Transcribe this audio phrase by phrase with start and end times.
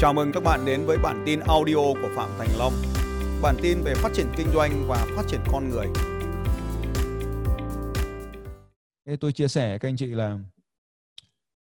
[0.00, 2.72] Chào mừng các bạn đến với bản tin audio của Phạm Thành Long.
[3.42, 5.86] Bản tin về phát triển kinh doanh và phát triển con người.
[9.06, 10.38] Thế tôi chia sẻ các anh chị là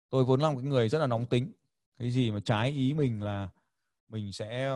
[0.09, 1.51] tôi vốn là một người rất là nóng tính.
[1.99, 3.49] Cái gì mà trái ý mình là
[4.09, 4.71] mình sẽ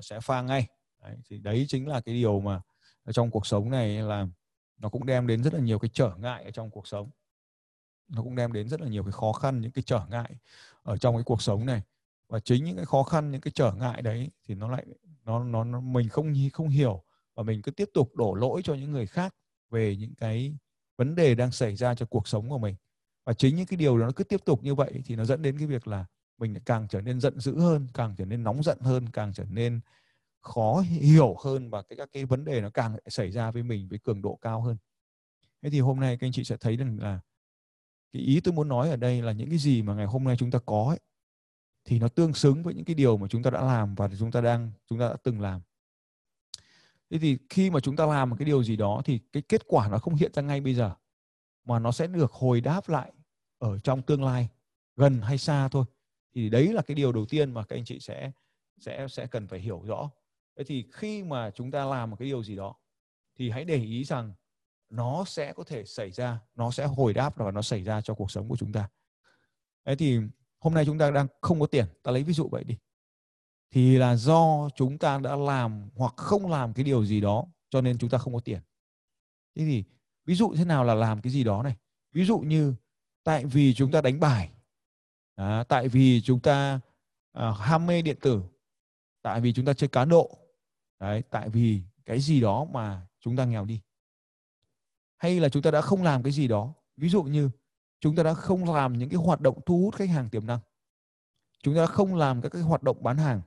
[0.00, 0.66] sẽ pha ngay.
[1.02, 2.60] Đấy, thì đấy chính là cái điều mà
[3.12, 4.26] trong cuộc sống này là
[4.78, 7.10] nó cũng đem đến rất là nhiều cái trở ngại ở trong cuộc sống
[8.08, 10.36] nó cũng đem đến rất là nhiều cái khó khăn những cái trở ngại
[10.82, 11.82] ở trong cái cuộc sống này
[12.28, 14.86] và chính những cái khó khăn những cái trở ngại đấy thì nó lại
[15.24, 18.74] nó nó, nó mình không không hiểu và mình cứ tiếp tục đổ lỗi cho
[18.74, 19.34] những người khác
[19.70, 20.56] về những cái
[20.96, 22.74] vấn đề đang xảy ra cho cuộc sống của mình.
[23.24, 25.42] Và chính những cái điều đó nó cứ tiếp tục như vậy thì nó dẫn
[25.42, 26.06] đến cái việc là
[26.38, 29.44] mình càng trở nên giận dữ hơn càng trở nên nóng giận hơn càng trở
[29.50, 29.80] nên
[30.40, 33.88] khó hiểu hơn và cái các cái vấn đề nó càng xảy ra với mình
[33.88, 34.76] với cường độ cao hơn.
[35.62, 37.20] Thế thì hôm nay các anh chị sẽ thấy rằng là
[38.12, 40.36] cái ý tôi muốn nói ở đây là những cái gì mà ngày hôm nay
[40.38, 41.00] chúng ta có ấy,
[41.84, 44.30] thì nó tương xứng với những cái điều mà chúng ta đã làm và chúng
[44.30, 45.60] ta đang, chúng ta đã từng làm.
[47.10, 49.62] Thế thì khi mà chúng ta làm một cái điều gì đó thì cái kết
[49.66, 50.94] quả nó không hiện ra ngay bây giờ,
[51.64, 53.12] mà nó sẽ được hồi đáp lại
[53.58, 54.48] ở trong tương lai,
[54.96, 55.84] gần hay xa thôi.
[56.34, 58.32] Thì đấy là cái điều đầu tiên mà các anh chị sẽ
[58.78, 60.10] sẽ sẽ cần phải hiểu rõ.
[60.56, 62.74] Thế thì khi mà chúng ta làm một cái điều gì đó,
[63.38, 64.34] thì hãy để ý rằng
[64.90, 68.14] nó sẽ có thể xảy ra, nó sẽ hồi đáp và nó xảy ra cho
[68.14, 68.88] cuộc sống của chúng ta.
[69.84, 70.20] Thế thì
[70.64, 72.76] hôm nay chúng ta đang không có tiền ta lấy ví dụ vậy đi.
[73.70, 77.80] Thì là do chúng ta đã làm hoặc không làm cái điều gì đó cho
[77.80, 78.60] nên chúng ta không có tiền.
[79.56, 79.84] Thế thì
[80.24, 81.76] ví dụ thế nào là làm cái gì đó này?
[82.12, 82.74] Ví dụ như
[83.24, 84.50] tại vì chúng ta đánh bài
[85.34, 86.80] à, tại vì chúng ta
[87.32, 88.42] à, ham mê điện tử
[89.22, 90.38] tại vì chúng ta chơi cá độ
[91.00, 93.80] đấy tại vì cái gì đó mà chúng ta nghèo đi.
[95.16, 97.50] Hay là chúng ta đã không làm cái gì đó ví dụ như
[98.04, 100.58] chúng ta đã không làm những cái hoạt động thu hút khách hàng tiềm năng.
[101.62, 103.40] Chúng ta đã không làm các cái hoạt động bán hàng.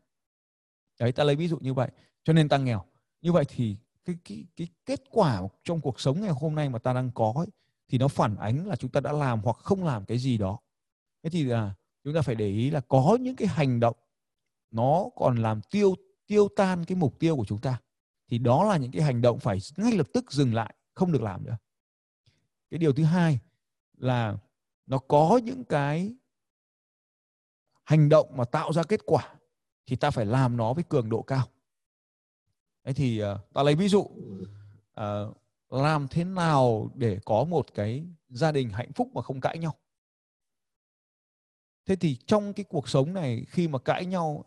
[1.00, 1.91] Đấy ta lấy ví dụ như vậy.
[2.23, 2.85] Cho nên ta nghèo.
[3.22, 6.79] Như vậy thì cái cái cái kết quả trong cuộc sống ngày hôm nay mà
[6.79, 7.47] ta đang có ấy,
[7.88, 10.59] thì nó phản ánh là chúng ta đã làm hoặc không làm cái gì đó.
[11.24, 13.95] Thế thì là chúng ta phải để ý là có những cái hành động
[14.72, 15.95] nó còn làm tiêu
[16.28, 17.81] tiêu tan cái mục tiêu của chúng ta.
[18.28, 21.22] Thì đó là những cái hành động phải ngay lập tức dừng lại không được
[21.22, 21.57] làm nữa.
[22.69, 23.39] Cái điều thứ hai
[23.97, 24.38] là
[24.88, 26.16] nó có những cái
[27.84, 29.36] hành động mà tạo ra kết quả
[29.86, 31.48] thì ta phải làm nó với cường độ cao.
[32.84, 34.08] Thế thì ờ, ta lấy ví dụ
[34.94, 35.34] ờ,
[35.70, 39.75] làm thế nào để có một cái gia đình hạnh phúc mà không cãi nhau.
[41.86, 44.46] Thế thì trong cái cuộc sống này khi mà cãi nhau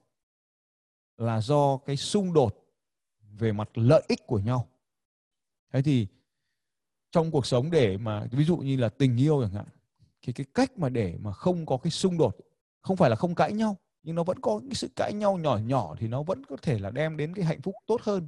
[1.17, 2.57] là do cái xung đột
[3.21, 4.69] về mặt lợi ích của nhau.
[5.73, 6.07] Thế thì
[7.11, 9.67] trong cuộc sống để mà, ví dụ như là tình yêu chẳng hạn
[10.23, 12.37] thì cái cách mà để mà không có cái xung đột
[12.83, 15.57] không phải là không cãi nhau nhưng nó vẫn có cái sự cãi nhau nhỏ
[15.57, 18.27] nhỏ thì nó vẫn có thể là đem đến cái hạnh phúc tốt hơn.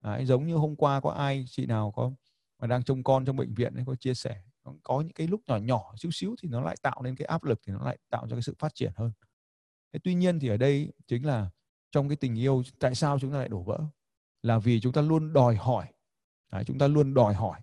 [0.00, 2.12] Đấy, giống như hôm qua có ai chị nào có
[2.58, 4.42] mà đang trông con trong bệnh viện ấy có chia sẻ
[4.82, 7.44] có những cái lúc nhỏ nhỏ xíu xíu thì nó lại tạo nên cái áp
[7.44, 9.12] lực thì nó lại tạo cho cái sự phát triển hơn.
[9.92, 11.50] Thế tuy nhiên thì ở đây chính là
[11.92, 13.80] trong cái tình yêu tại sao chúng ta lại đổ vỡ?
[14.42, 15.86] Là vì chúng ta luôn đòi hỏi
[16.52, 17.60] Đấy, chúng ta luôn đòi hỏi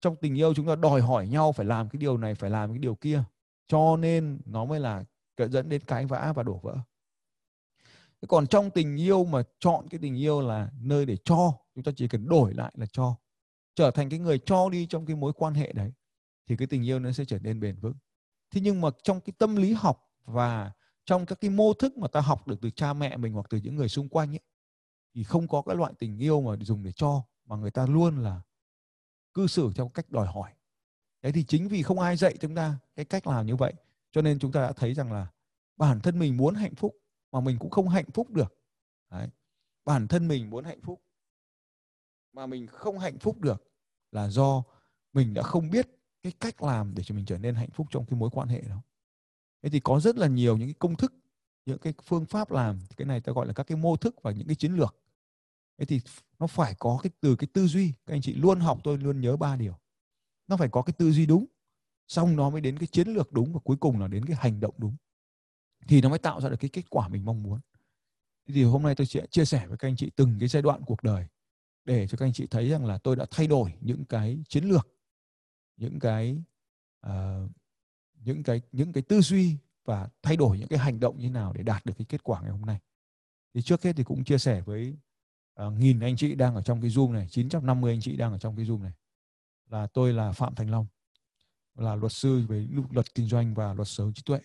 [0.00, 2.70] trong tình yêu chúng ta đòi hỏi nhau phải làm cái điều này, phải làm
[2.70, 3.22] cái điều kia.
[3.68, 5.04] Cho nên nó mới là
[5.36, 6.76] dẫn đến cãi vã và đổ vỡ.
[8.28, 11.92] Còn trong tình yêu mà chọn cái tình yêu là nơi để cho, chúng ta
[11.96, 13.16] chỉ cần đổi lại là cho.
[13.74, 15.92] Trở thành cái người cho đi trong cái mối quan hệ đấy,
[16.46, 17.94] thì cái tình yêu nó sẽ trở nên bền vững.
[18.50, 20.72] Thế nhưng mà trong cái tâm lý học và
[21.04, 23.58] trong các cái mô thức mà ta học được từ cha mẹ mình hoặc từ
[23.58, 24.40] những người xung quanh ấy,
[25.14, 28.22] thì không có cái loại tình yêu mà dùng để cho, mà người ta luôn
[28.22, 28.40] là
[29.34, 30.52] cư xử theo cách đòi hỏi
[31.22, 33.74] Thế thì chính vì không ai dạy chúng ta cái cách làm như vậy,
[34.12, 35.26] cho nên chúng ta đã thấy rằng là
[35.76, 36.96] bản thân mình muốn hạnh phúc
[37.32, 38.54] mà mình cũng không hạnh phúc được
[39.10, 39.28] đấy.
[39.84, 41.02] bản thân mình muốn hạnh phúc
[42.32, 43.64] mà mình không hạnh phúc được
[44.12, 44.62] là do
[45.12, 45.88] mình đã không biết
[46.22, 48.60] cái cách làm để cho mình trở nên hạnh phúc trong cái mối quan hệ
[48.60, 48.82] đó
[49.62, 51.12] thế thì có rất là nhiều những cái công thức,
[51.66, 54.30] những cái phương pháp làm, cái này ta gọi là các cái mô thức và
[54.30, 54.96] những cái chiến lược
[55.80, 56.00] thế thì
[56.38, 57.92] nó phải có cái từ cái tư duy.
[58.06, 59.78] Các anh chị luôn học tôi luôn nhớ ba điều.
[60.48, 61.46] Nó phải có cái tư duy đúng
[62.08, 64.60] xong nó mới đến cái chiến lược đúng và cuối cùng là đến cái hành
[64.60, 64.96] động đúng.
[65.88, 67.60] Thì nó mới tạo ra được cái kết quả mình mong muốn.
[68.46, 70.82] Thì hôm nay tôi sẽ chia sẻ với các anh chị từng cái giai đoạn
[70.86, 71.26] cuộc đời
[71.84, 74.64] để cho các anh chị thấy rằng là tôi đã thay đổi những cái chiến
[74.64, 74.88] lược
[75.76, 76.42] những cái
[77.06, 77.50] uh,
[78.14, 81.52] những cái những cái tư duy và thay đổi những cái hành động như nào
[81.52, 82.78] để đạt được cái kết quả ngày hôm nay.
[83.54, 84.96] Thì trước hết thì cũng chia sẻ với
[85.60, 88.38] Ờ, nghìn anh chị đang ở trong cái zoom này 950 anh chị đang ở
[88.38, 88.92] trong cái zoom này
[89.70, 90.86] là tôi là Phạm Thành Long
[91.74, 94.40] là luật sư về luật kinh doanh và luật sở hữu trí tuệ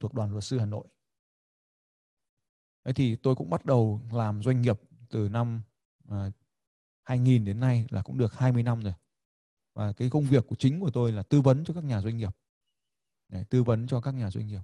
[0.00, 0.86] thuộc đoàn luật sư Hà Nội
[2.84, 4.80] Thế thì tôi cũng bắt đầu làm doanh nghiệp
[5.10, 5.62] từ năm
[6.08, 6.30] ờ, à,
[7.02, 8.94] 2000 đến nay là cũng được 20 năm rồi.
[9.74, 12.16] Và cái công việc của chính của tôi là tư vấn cho các nhà doanh
[12.16, 12.36] nghiệp.
[13.28, 14.62] Để tư vấn cho các nhà doanh nghiệp.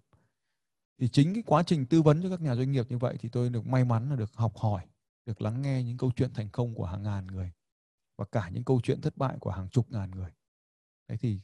[0.98, 3.28] Thì chính cái quá trình tư vấn cho các nhà doanh nghiệp như vậy thì
[3.28, 4.86] tôi được may mắn là được học hỏi,
[5.26, 7.52] được lắng nghe những câu chuyện thành công của hàng ngàn người
[8.16, 10.30] và cả những câu chuyện thất bại của hàng chục ngàn người.
[11.08, 11.40] Thế thì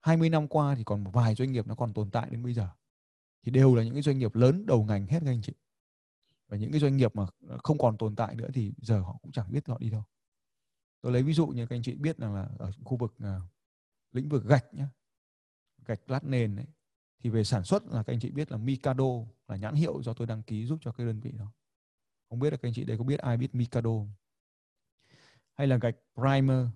[0.00, 2.54] 20 năm qua thì còn một vài doanh nghiệp nó còn tồn tại đến bây
[2.54, 2.68] giờ.
[3.42, 5.52] Thì đều là những cái doanh nghiệp lớn đầu ngành hết các anh chị.
[6.48, 7.26] Và những cái doanh nghiệp mà
[7.64, 10.04] không còn tồn tại nữa thì giờ họ cũng chẳng biết họ đi đâu.
[11.00, 13.42] Tôi lấy ví dụ như các anh chị biết rằng là ở khu vực uh,
[14.12, 14.86] lĩnh vực gạch nhé,
[15.86, 16.66] gạch lát nền ấy,
[17.18, 19.04] thì về sản xuất là các anh chị biết là Mikado
[19.48, 21.52] là nhãn hiệu do tôi đăng ký giúp cho cái đơn vị đó.
[22.32, 23.90] Không biết là các anh chị đây có biết ai biết Mikado
[25.52, 26.66] hay là gạch primer?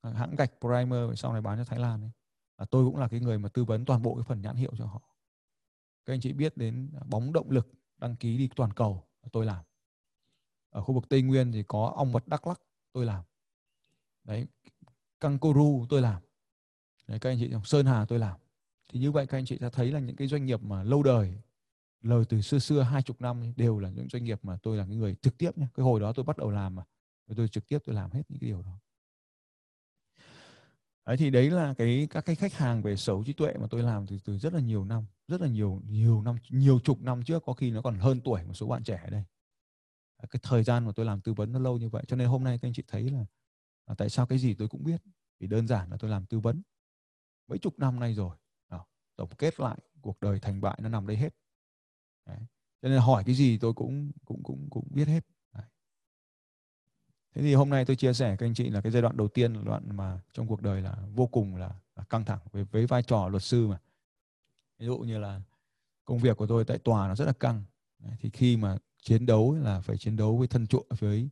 [0.00, 2.10] À, hãng gạch primer sau này bán cho Thái Lan ấy.
[2.56, 4.72] À, tôi cũng là cái người mà tư vấn toàn bộ cái phần nhãn hiệu
[4.78, 5.02] cho họ.
[6.06, 7.68] Các anh chị biết đến à, bóng động lực
[7.98, 9.64] đăng ký đi toàn cầu à, tôi làm.
[10.70, 12.60] Ở khu vực Tây Nguyên thì có ong vật Đắk Lắc
[12.92, 13.24] tôi làm.
[14.24, 14.46] Đấy
[15.20, 16.22] Kangaroo tôi làm.
[17.06, 18.40] Đấy các anh chị Sơn Hà tôi làm.
[18.88, 21.02] Thì như vậy các anh chị đã thấy là những cái doanh nghiệp mà lâu
[21.02, 21.42] đời
[22.00, 24.86] lời từ xưa xưa hai chục năm đều là những doanh nghiệp mà tôi là
[24.86, 26.82] cái người trực tiếp nhé cái hồi đó tôi bắt đầu làm mà.
[27.36, 28.78] Tôi trực tiếp tôi làm hết những cái điều đó.
[31.06, 33.82] Đấy thì đấy là cái các cái khách hàng về sở trí tuệ mà tôi
[33.82, 35.06] làm từ từ rất là nhiều năm.
[35.28, 38.44] Rất là nhiều nhiều năm nhiều chục năm trước có khi nó còn hơn tuổi
[38.44, 39.24] một số bạn trẻ ở đây
[40.30, 42.04] cái thời gian mà tôi làm tư vấn nó lâu như vậy.
[42.08, 43.24] Cho nên hôm nay các anh chị thấy là,
[43.86, 45.02] là tại sao cái gì tôi cũng biết.
[45.38, 46.62] Vì đơn giản là tôi làm tư vấn.
[47.46, 48.36] Mấy chục năm nay rồi.
[49.16, 51.34] Tổng kết lại cuộc đời thành bại nó nằm đây hết
[52.26, 52.38] đấy.
[52.82, 55.24] cho nên hỏi cái gì tôi cũng cũng cũng cũng biết hết
[55.54, 55.64] đấy.
[57.34, 59.28] thế thì hôm nay tôi chia sẻ các anh chị là cái giai đoạn đầu
[59.28, 62.64] tiên là đoạn mà trong cuộc đời là vô cùng là, là căng thẳng với,
[62.64, 63.80] với vai trò luật sư mà
[64.78, 65.40] ví dụ như là
[66.04, 67.64] công việc của tôi tại tòa nó rất là căng
[67.98, 68.16] đấy.
[68.20, 71.28] thì khi mà chiến đấu là phải chiến đấu với thân chủ với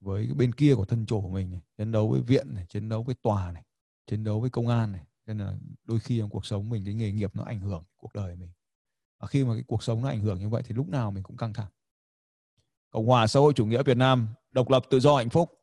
[0.00, 2.88] với bên kia của thân chủ của mình này, chiến đấu với viện này, chiến
[2.88, 3.64] đấu với tòa này,
[4.06, 6.94] chiến đấu với công an này, nên là đôi khi trong cuộc sống mình cái
[6.94, 8.50] nghề nghiệp nó ảnh hưởng cuộc đời mình
[9.18, 11.22] và khi mà cái cuộc sống nó ảnh hưởng như vậy thì lúc nào mình
[11.22, 11.68] cũng căng thẳng
[12.90, 15.58] cộng hòa xã hội chủ nghĩa việt nam độc lập tự do hạnh phúc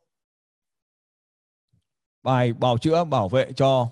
[2.24, 3.90] bài bào chữa bảo vệ cho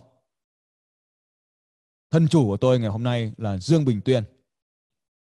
[2.12, 4.24] thân chủ của tôi ngày hôm nay là Dương Bình Tuyên.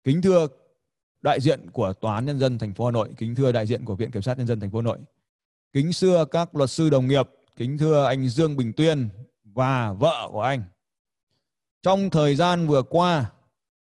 [0.05, 0.47] Kính thưa
[1.21, 3.85] đại diện của Tòa án Nhân dân thành phố Hà Nội, kính thưa đại diện
[3.85, 4.99] của Viện Kiểm sát Nhân dân thành phố Hà Nội,
[5.73, 9.09] kính xưa các luật sư đồng nghiệp, kính thưa anh Dương Bình Tuyên,
[9.45, 10.63] và vợ của anh.
[11.83, 13.31] Trong thời gian vừa qua,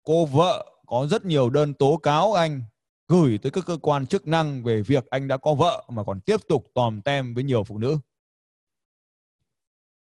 [0.05, 2.63] cô vợ có rất nhiều đơn tố cáo anh
[3.09, 6.21] gửi tới các cơ quan chức năng về việc anh đã có vợ mà còn
[6.21, 7.99] tiếp tục tòm tem với nhiều phụ nữ.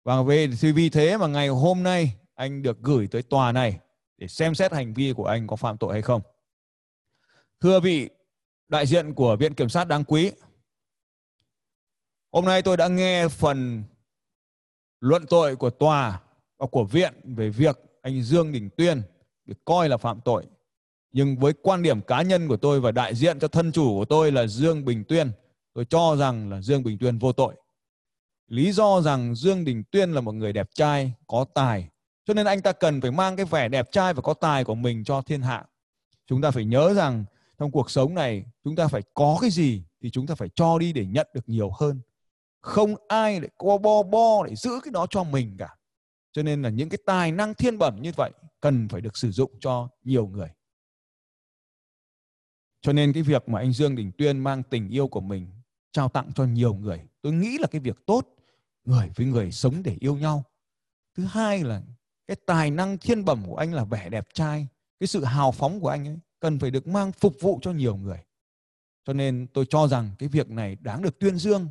[0.04, 3.80] Và về thì vì thế mà ngày hôm nay anh được gửi tới tòa này
[4.18, 6.22] để xem xét hành vi của anh có phạm tội hay không.
[7.62, 8.10] Thưa vị
[8.69, 10.31] đại diện của Viện Kiểm sát đáng quý,
[12.31, 13.84] hôm nay tôi đã nghe phần
[15.00, 16.22] luận tội của tòa
[16.57, 19.01] và của viện về việc anh Dương Đình Tuyên
[19.45, 20.45] bị coi là phạm tội.
[21.12, 24.06] Nhưng với quan điểm cá nhân của tôi và đại diện cho thân chủ của
[24.06, 25.31] tôi là Dương Bình Tuyên,
[25.74, 27.56] tôi cho rằng là Dương Bình Tuyên vô tội.
[28.48, 31.90] Lý do rằng Dương Đình Tuyên là một người đẹp trai, có tài,
[32.25, 34.75] cho nên anh ta cần phải mang cái vẻ đẹp trai và có tài của
[34.75, 35.65] mình cho thiên hạ.
[36.27, 37.25] Chúng ta phải nhớ rằng
[37.60, 40.79] trong cuộc sống này chúng ta phải có cái gì thì chúng ta phải cho
[40.79, 42.01] đi để nhận được nhiều hơn
[42.63, 45.75] không ai lại co bo bo để giữ cái đó cho mình cả
[46.34, 49.32] cho nên là những cái tài năng thiên bẩm như vậy cần phải được sử
[49.32, 50.50] dụng cho nhiều người.
[52.82, 55.48] Cho nên cái việc mà anh Dương Đình Tuyên mang tình yêu của mình
[55.92, 58.28] trao tặng cho nhiều người, tôi nghĩ là cái việc tốt,
[58.86, 60.44] người với người sống để yêu nhau.
[61.16, 61.82] Thứ hai là
[62.28, 64.68] cái tài năng thiên bẩm của anh là vẻ đẹp trai,
[65.00, 67.96] cái sự hào phóng của anh ấy cần phải được mang phục vụ cho nhiều
[67.96, 68.20] người.
[69.06, 71.68] Cho nên tôi cho rằng cái việc này đáng được tuyên dương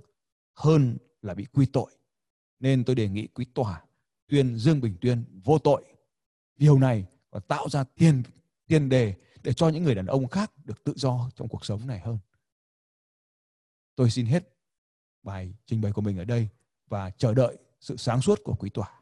[0.54, 1.90] hơn là bị quy tội.
[2.60, 3.82] Nên tôi đề nghị quý tòa
[4.32, 5.84] tuyên Dương Bình Tuyên vô tội.
[6.56, 8.22] Điều này và tạo ra tiền
[8.66, 11.86] tiền đề để cho những người đàn ông khác được tự do trong cuộc sống
[11.86, 12.18] này hơn.
[13.96, 14.48] Tôi xin hết
[15.22, 16.48] bài trình bày của mình ở đây
[16.88, 19.00] và chờ đợi sự sáng suốt của quý tòa.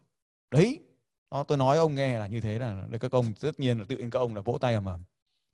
[0.50, 0.78] Đấy,
[1.30, 3.96] đó, tôi nói ông nghe là như thế là các ông tất nhiên là tự
[3.96, 4.99] nhiên các ông là vỗ tay mà.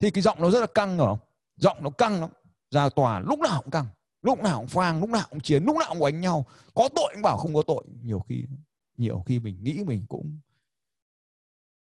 [0.00, 1.28] Thì cái giọng nó rất là căng rồi không?
[1.56, 2.30] Giọng nó căng lắm.
[2.70, 3.86] Ra tòa lúc nào cũng căng
[4.22, 7.12] lúc nào cũng phang lúc nào cũng chiến lúc nào cũng đánh nhau có tội
[7.14, 8.44] cũng bảo không có tội nhiều khi
[8.96, 10.38] nhiều khi mình nghĩ mình cũng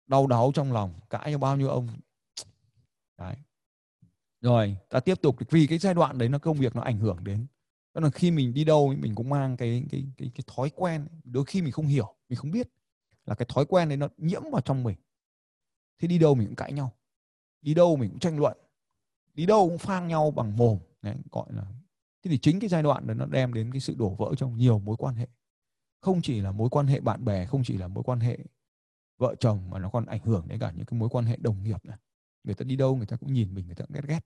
[0.07, 1.89] đau đáu trong lòng cãi cho bao nhiêu ông.
[3.19, 3.37] Đấy.
[4.41, 7.25] Rồi ta tiếp tục vì cái giai đoạn đấy nó công việc nó ảnh hưởng
[7.25, 7.47] đến.
[7.95, 11.07] Đó là khi mình đi đâu mình cũng mang cái cái cái cái thói quen
[11.25, 12.69] đôi khi mình không hiểu mình không biết
[13.25, 14.97] là cái thói quen đấy nó nhiễm vào trong mình.
[15.99, 16.93] Thế đi đâu mình cũng cãi nhau.
[17.63, 18.57] Đi đâu mình cũng tranh luận.
[19.35, 20.79] Đi đâu cũng phang nhau bằng mồm.
[21.03, 21.63] Đấy, gọi là
[22.23, 24.57] thế thì chính cái giai đoạn đó nó đem đến cái sự đổ vỡ trong
[24.57, 25.27] nhiều mối quan hệ
[26.07, 28.39] không chỉ là mối quan hệ bạn bè không chỉ là mối quan hệ
[29.19, 31.63] vợ chồng mà nó còn ảnh hưởng đến cả những cái mối quan hệ đồng
[31.63, 31.99] nghiệp này.
[32.45, 34.21] Người ta đi đâu người ta cũng nhìn mình người ta cũng ghét ghét.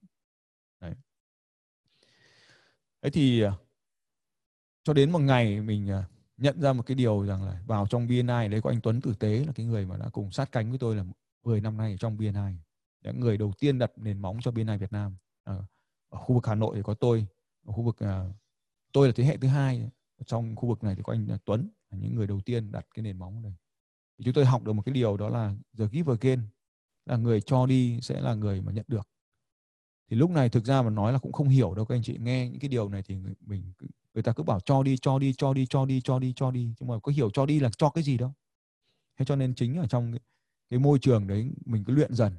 [0.81, 0.95] Đấy.
[3.03, 3.53] Thế thì à,
[4.85, 6.05] cho đến một ngày mình à,
[6.37, 9.15] nhận ra một cái điều rằng là vào trong BNI đấy có anh Tuấn Tử
[9.19, 11.05] Tế là cái người mà đã cùng sát cánh với tôi là
[11.45, 12.57] 10 năm nay ở trong BNI
[13.05, 15.17] những người đầu tiên đặt nền móng cho BNI Việt Nam.
[15.43, 15.65] Ở,
[16.09, 17.27] ở khu vực Hà Nội thì có tôi
[17.67, 18.25] ở khu vực à,
[18.93, 19.91] tôi là thế hệ thứ hai
[20.27, 23.03] trong khu vực này thì có anh Tuấn là những người đầu tiên đặt cái
[23.03, 23.55] nền móng này
[24.19, 26.41] thì chúng tôi học được một cái điều đó là the giver gain
[27.07, 29.09] là người cho đi sẽ là người mà nhận được.
[30.11, 32.17] Thì lúc này thực ra mà nói là cũng không hiểu đâu các anh chị
[32.21, 33.73] nghe những cái điều này thì mình
[34.15, 36.51] người ta cứ bảo cho đi cho đi cho đi cho đi cho đi cho
[36.51, 38.33] đi nhưng mà có hiểu cho đi là cho cái gì đâu.
[39.19, 40.21] Thế cho nên chính ở trong cái,
[40.71, 42.37] cái môi trường đấy mình cứ luyện dần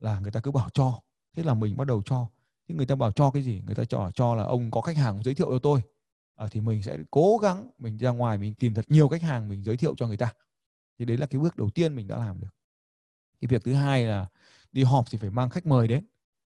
[0.00, 1.00] là người ta cứ bảo cho.
[1.36, 2.28] Thế là mình bắt đầu cho.
[2.68, 3.62] Thế người ta bảo cho cái gì?
[3.66, 5.80] Người ta cho cho là ông có khách hàng giới thiệu cho tôi
[6.38, 9.48] à, thì mình sẽ cố gắng mình ra ngoài mình tìm thật nhiều khách hàng
[9.48, 10.32] mình giới thiệu cho người ta.
[10.98, 12.48] Thì đấy là cái bước đầu tiên mình đã làm được.
[13.40, 14.28] Cái việc thứ hai là
[14.72, 16.06] đi họp thì phải mang khách mời đến.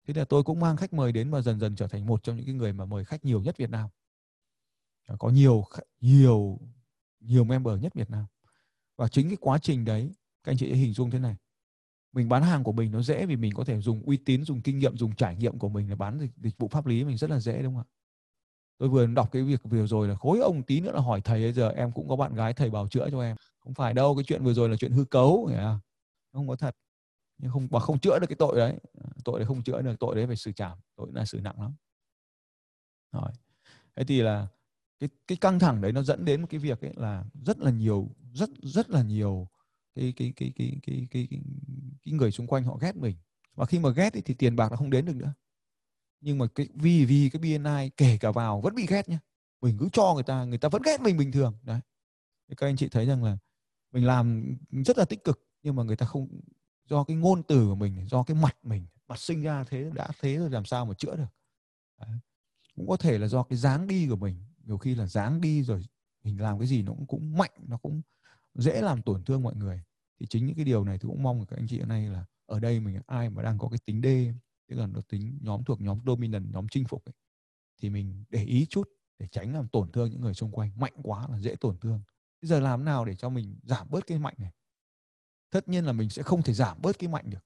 [0.08, 2.36] Thế là tôi cũng mang khách mời đến và dần dần trở thành một trong
[2.36, 3.90] những cái người mà mời khách nhiều nhất Việt Nam.
[5.20, 5.66] Có nhiều
[6.02, 6.60] nhiều
[7.20, 8.26] nhiều member nhất Việt Nam.
[8.98, 10.12] Và chính cái quá trình đấy
[10.44, 11.36] các anh chị hình dung thế này.
[12.14, 14.62] Mình bán hàng của mình nó dễ vì mình có thể dùng uy tín dùng
[14.62, 17.18] kinh nghiệm dùng trải nghiệm của mình để bán dịch, dịch vụ pháp lý mình
[17.18, 17.99] rất là dễ đúng không ạ?
[18.80, 21.42] Tôi vừa đọc cái việc vừa rồi là khối ông tí nữa là hỏi thầy
[21.42, 23.36] bây giờ em cũng có bạn gái thầy bảo chữa cho em.
[23.60, 25.80] Không phải đâu cái chuyện vừa rồi là chuyện hư cấu không?
[26.34, 26.76] không có thật.
[27.38, 28.76] Nhưng không mà không chữa được cái tội đấy.
[29.26, 30.78] Tội đấy không chữa được tội đấy phải xử trảm.
[30.96, 31.76] Tội là xử nặng lắm.
[33.12, 33.32] Rồi.
[33.96, 34.48] Thế thì là
[35.00, 37.72] cái cái căng thẳng đấy nó dẫn đến một cái việc ấy là rất là
[37.72, 39.48] nhiều rất rất là nhiều
[39.96, 41.42] cái cái cái cái cái cái cái,
[42.06, 43.16] cái người xung quanh họ ghét mình.
[43.56, 45.34] Và khi mà ghét ấy, thì tiền bạc nó không đến được nữa
[46.22, 49.20] nhưng mà cái vì vì cái BNI kể cả vào vẫn bị ghét nhá.
[49.62, 51.54] Mình cứ cho người ta người ta vẫn ghét mình bình thường.
[51.64, 51.80] Đấy.
[52.50, 53.38] Thì các anh chị thấy rằng là
[53.92, 56.28] mình làm rất là tích cực nhưng mà người ta không
[56.86, 60.08] do cái ngôn từ của mình do cái mặt mình mặt sinh ra thế đã
[60.22, 61.28] thế rồi làm sao mà chữa được.
[62.00, 62.10] Đấy.
[62.76, 64.44] cũng có thể là do cái dáng đi của mình.
[64.64, 65.86] Nhiều khi là dáng đi rồi
[66.24, 68.02] mình làm cái gì nó cũng, cũng mạnh nó cũng
[68.56, 69.82] dễ làm tổn thương mọi người.
[70.20, 72.26] Thì chính những cái điều này tôi cũng mong các anh chị ở đây là
[72.46, 74.34] ở đây mình ai mà đang có cái tính đê
[74.70, 77.14] tức là nó tính nhóm thuộc nhóm dominant nhóm chinh phục ấy,
[77.78, 80.72] thì mình để ý chút để tránh làm tổn thương những người xung quanh.
[80.76, 82.02] Mạnh quá là dễ tổn thương.
[82.42, 84.52] Bây giờ làm nào để cho mình giảm bớt cái mạnh này?
[85.50, 87.46] Tất nhiên là mình sẽ không thể giảm bớt cái mạnh được.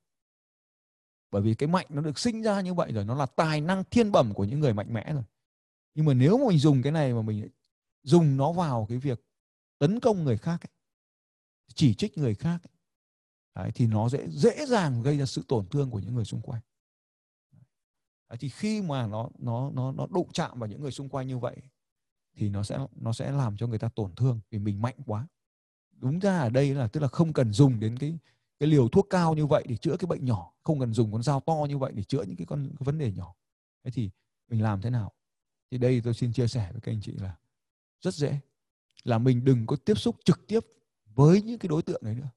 [1.32, 3.84] Bởi vì cái mạnh nó được sinh ra như vậy rồi nó là tài năng
[3.92, 5.24] thiên bẩm của những người mạnh mẽ rồi.
[5.96, 7.50] Nhưng mà nếu mà mình dùng cái này mà mình
[8.04, 9.26] dùng nó vào cái việc
[9.80, 10.72] tấn công người khác ấy,
[11.74, 12.74] chỉ trích người khác ấy,
[13.56, 16.42] đấy, thì nó dễ dễ dàng gây ra sự tổn thương của những người xung
[16.42, 16.62] quanh
[18.34, 21.28] đấy, thì khi mà nó nó nó nó đụng chạm vào những người xung quanh
[21.28, 21.56] như vậy
[22.36, 25.28] thì nó sẽ nó sẽ làm cho người ta tổn thương vì mình mạnh quá.
[25.92, 28.18] Đúng ra ở đây là tức là không cần dùng đến cái
[28.60, 30.54] cái liều thuốc cao như vậy để chữa cái bệnh nhỏ.
[30.64, 32.98] Không cần dùng con dao to như vậy để chữa những cái con cái vấn
[32.98, 33.36] đề nhỏ.
[33.84, 34.10] Thế thì
[34.50, 35.12] mình làm thế nào?
[35.72, 37.36] Thì đây tôi xin chia sẻ với các anh chị là
[38.02, 38.40] rất dễ.
[39.04, 40.60] Là mình đừng có tiếp xúc trực tiếp
[41.06, 42.30] với những cái đối tượng đấy nữa.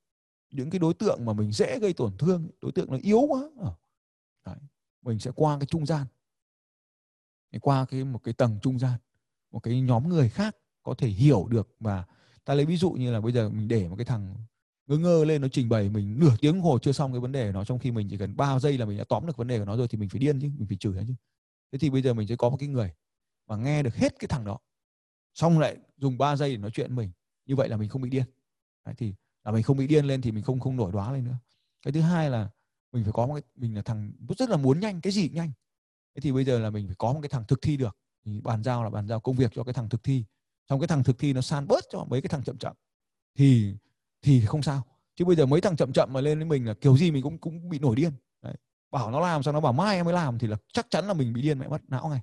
[0.50, 3.40] Những cái đối tượng mà mình dễ gây tổn thương đối tượng nó yếu quá.
[3.58, 3.74] Ờ.
[4.44, 4.56] Đấy
[5.06, 6.06] mình sẽ qua cái trung gian.
[7.60, 8.98] Qua cái một cái tầng trung gian
[9.50, 12.04] một cái nhóm người khác có thể hiểu được và
[12.44, 14.34] ta lấy ví dụ như là bây giờ mình để một cái thằng
[14.86, 17.46] ngơ ngơ lên nó trình bày mình nửa tiếng hồ chưa xong cái vấn đề
[17.46, 19.46] của nó trong khi mình chỉ cần 3 giây là mình đã tóm được vấn
[19.46, 21.14] đề của nó rồi thì mình phải điên chứ mình phải chửi nó chứ.
[21.72, 22.92] Thế thì bây giờ mình sẽ có một cái người
[23.46, 24.58] mà nghe được hết cái thằng đó
[25.34, 27.12] xong lại dùng 3 giây để nói chuyện với mình.
[27.46, 28.24] Như vậy là mình không bị điên.
[28.84, 31.24] Đấy, thì là mình không bị điên lên thì mình không không nổi đoá lên
[31.24, 31.36] nữa.
[31.82, 32.50] Cái thứ hai là
[32.96, 35.52] mình phải có một cái, mình là thằng rất là muốn nhanh, cái gì nhanh.
[36.14, 37.96] Thế thì bây giờ là mình phải có một cái thằng thực thi được.
[38.24, 40.24] Thì bàn giao là bàn giao công việc cho cái thằng thực thi.
[40.68, 42.76] Xong cái thằng thực thi nó san bớt cho mấy cái thằng chậm chậm.
[43.38, 43.76] Thì
[44.22, 44.82] thì không sao.
[45.14, 47.22] Chứ bây giờ mấy thằng chậm chậm mà lên với mình là kiểu gì mình
[47.22, 48.12] cũng cũng bị nổi điên.
[48.42, 48.54] Đấy.
[48.90, 51.14] bảo nó làm sao nó bảo mai em mới làm thì là chắc chắn là
[51.14, 52.20] mình bị điên mẹ mất, não ngay.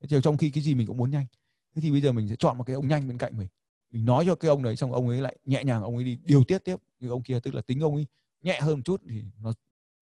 [0.00, 1.26] Thế trong khi cái gì mình cũng muốn nhanh.
[1.74, 3.48] Thế thì bây giờ mình sẽ chọn một cái ông nhanh bên cạnh mình.
[3.90, 6.18] Mình nói cho cái ông đấy xong ông ấy lại nhẹ nhàng, ông ấy đi
[6.24, 6.76] điều tiết tiếp.
[7.00, 8.06] Như ông kia, tức là tính ông ấy
[8.42, 9.52] nhẹ hơn một chút thì nó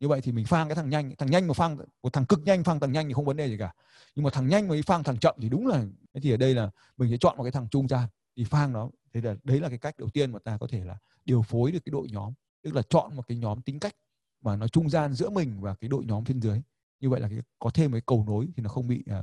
[0.04, 1.16] như vậy thì mình phang cái thằng nhanh.
[1.18, 3.48] Thằng nhanh mà phang một thằng cực nhanh phang thằng nhanh thì không vấn đề
[3.48, 3.74] gì cả.
[4.14, 5.84] Nhưng mà thằng nhanh mà phang thằng chậm thì đúng là
[6.22, 8.90] thì ở đây là mình sẽ chọn một cái thằng trung gian thì phang nó.
[9.12, 11.72] Thế là đấy là cái cách đầu tiên mà ta có thể là điều phối
[11.72, 12.32] được cái đội nhóm.
[12.62, 13.94] Tức là chọn một cái nhóm tính cách
[14.40, 16.62] mà nó trung gian giữa mình và cái đội nhóm bên dưới.
[17.00, 19.22] Như vậy là cái, có thêm cái cầu nối thì nó không bị à,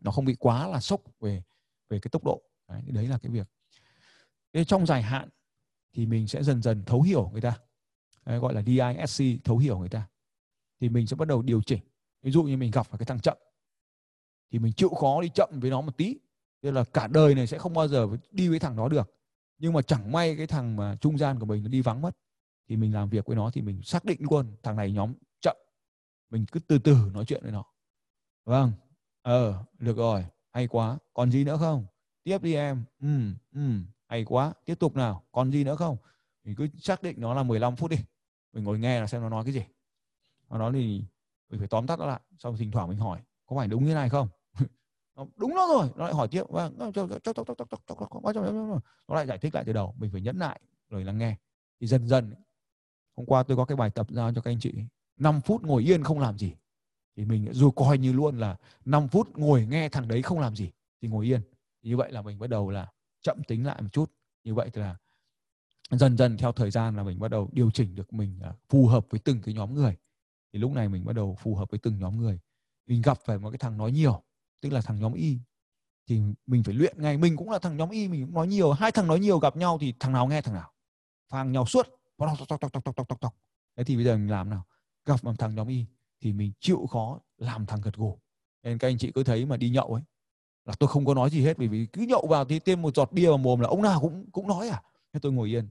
[0.00, 1.42] nó không bị quá là sốc về
[1.88, 2.42] về cái tốc độ.
[2.68, 3.48] Đấy, đấy là cái việc.
[4.52, 5.28] Thế trong dài hạn
[5.92, 7.58] thì mình sẽ dần dần thấu hiểu người ta
[8.26, 10.08] đấy, gọi là DISC thấu hiểu người ta.
[10.80, 11.80] Thì mình sẽ bắt đầu điều chỉnh.
[12.22, 13.38] Ví dụ như mình gặp phải cái thằng chậm.
[14.52, 16.18] Thì mình chịu khó đi chậm với nó một tí.
[16.62, 19.14] Nên là cả đời này sẽ không bao giờ đi với thằng đó được.
[19.58, 22.16] Nhưng mà chẳng may cái thằng mà trung gian của mình nó đi vắng mất.
[22.68, 25.56] Thì mình làm việc với nó thì mình xác định luôn thằng này nhóm chậm.
[26.30, 27.64] Mình cứ từ từ nói chuyện với nó.
[28.44, 28.72] Vâng.
[29.22, 30.24] Ờ được rồi.
[30.50, 30.98] Hay quá.
[31.14, 31.86] Còn gì nữa không?
[32.22, 32.84] Tiếp đi em.
[33.00, 33.70] Ừ ừ.
[34.08, 34.52] Hay quá.
[34.64, 35.24] Tiếp tục nào.
[35.32, 35.96] Còn gì nữa không?
[36.44, 37.96] Mình cứ xác định nó là 15 phút đi
[38.54, 39.64] mình ngồi nghe là xem nó nói cái gì
[40.50, 41.04] nó nói thì
[41.50, 43.94] mình phải tóm tắt nó lại xong thỉnh thoảng mình hỏi có phải đúng như
[43.94, 44.28] này không
[45.36, 46.70] đúng đó rồi nó lại hỏi tiếp và
[49.08, 51.36] nó lại giải thích lại từ đầu mình phải nhẫn lại rồi lắng nghe
[51.80, 52.34] thì dần dần
[53.16, 54.74] hôm qua tôi có cái bài tập giao cho các anh chị
[55.16, 56.54] 5 phút ngồi yên không làm gì
[57.16, 60.56] thì mình dù coi như luôn là 5 phút ngồi nghe thằng đấy không làm
[60.56, 60.70] gì
[61.02, 61.40] thì ngồi yên
[61.82, 64.12] thì như vậy là mình bắt đầu là chậm tính lại một chút
[64.44, 64.96] như vậy thì là
[65.90, 68.86] dần dần theo thời gian là mình bắt đầu điều chỉnh được mình à, phù
[68.86, 69.96] hợp với từng cái nhóm người.
[70.52, 72.38] Thì lúc này mình bắt đầu phù hợp với từng nhóm người.
[72.86, 74.22] Mình gặp phải một cái thằng nói nhiều,
[74.60, 75.38] tức là thằng nhóm y.
[76.08, 77.16] Thì mình phải luyện ngay.
[77.18, 78.72] Mình cũng là thằng nhóm y, mình cũng nói nhiều.
[78.72, 80.70] Hai thằng nói nhiều gặp nhau thì thằng nào nghe thằng nào.
[81.28, 81.88] Phang nhau suốt.
[82.18, 83.34] Tóc tóc tóc tóc tóc tóc tóc
[83.76, 84.64] thế thì bây giờ mình làm nào?
[85.04, 85.86] Gặp một thằng nhóm y
[86.20, 88.18] thì mình chịu khó làm thằng gật gù.
[88.62, 90.02] Nên các anh chị cứ thấy mà đi nhậu ấy,
[90.64, 92.94] là tôi không có nói gì hết vì vì cứ nhậu vào thì thêm một
[92.94, 94.82] giọt bia vào mồm là ông nào cũng cũng nói à?
[95.14, 95.68] Thế tôi ngồi yên.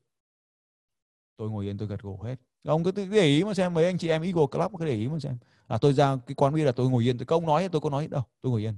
[1.38, 2.36] Tôi ngồi yên, tôi gật gù hết.
[2.64, 5.08] Ông cứ để ý mà xem mấy anh chị em Eagle Club, cứ để ý
[5.08, 5.38] mà xem.
[5.68, 7.18] À tôi ra cái quán bia là tôi ngồi yên.
[7.18, 8.76] Tôi không nói tôi có nói đâu, tôi ngồi yên.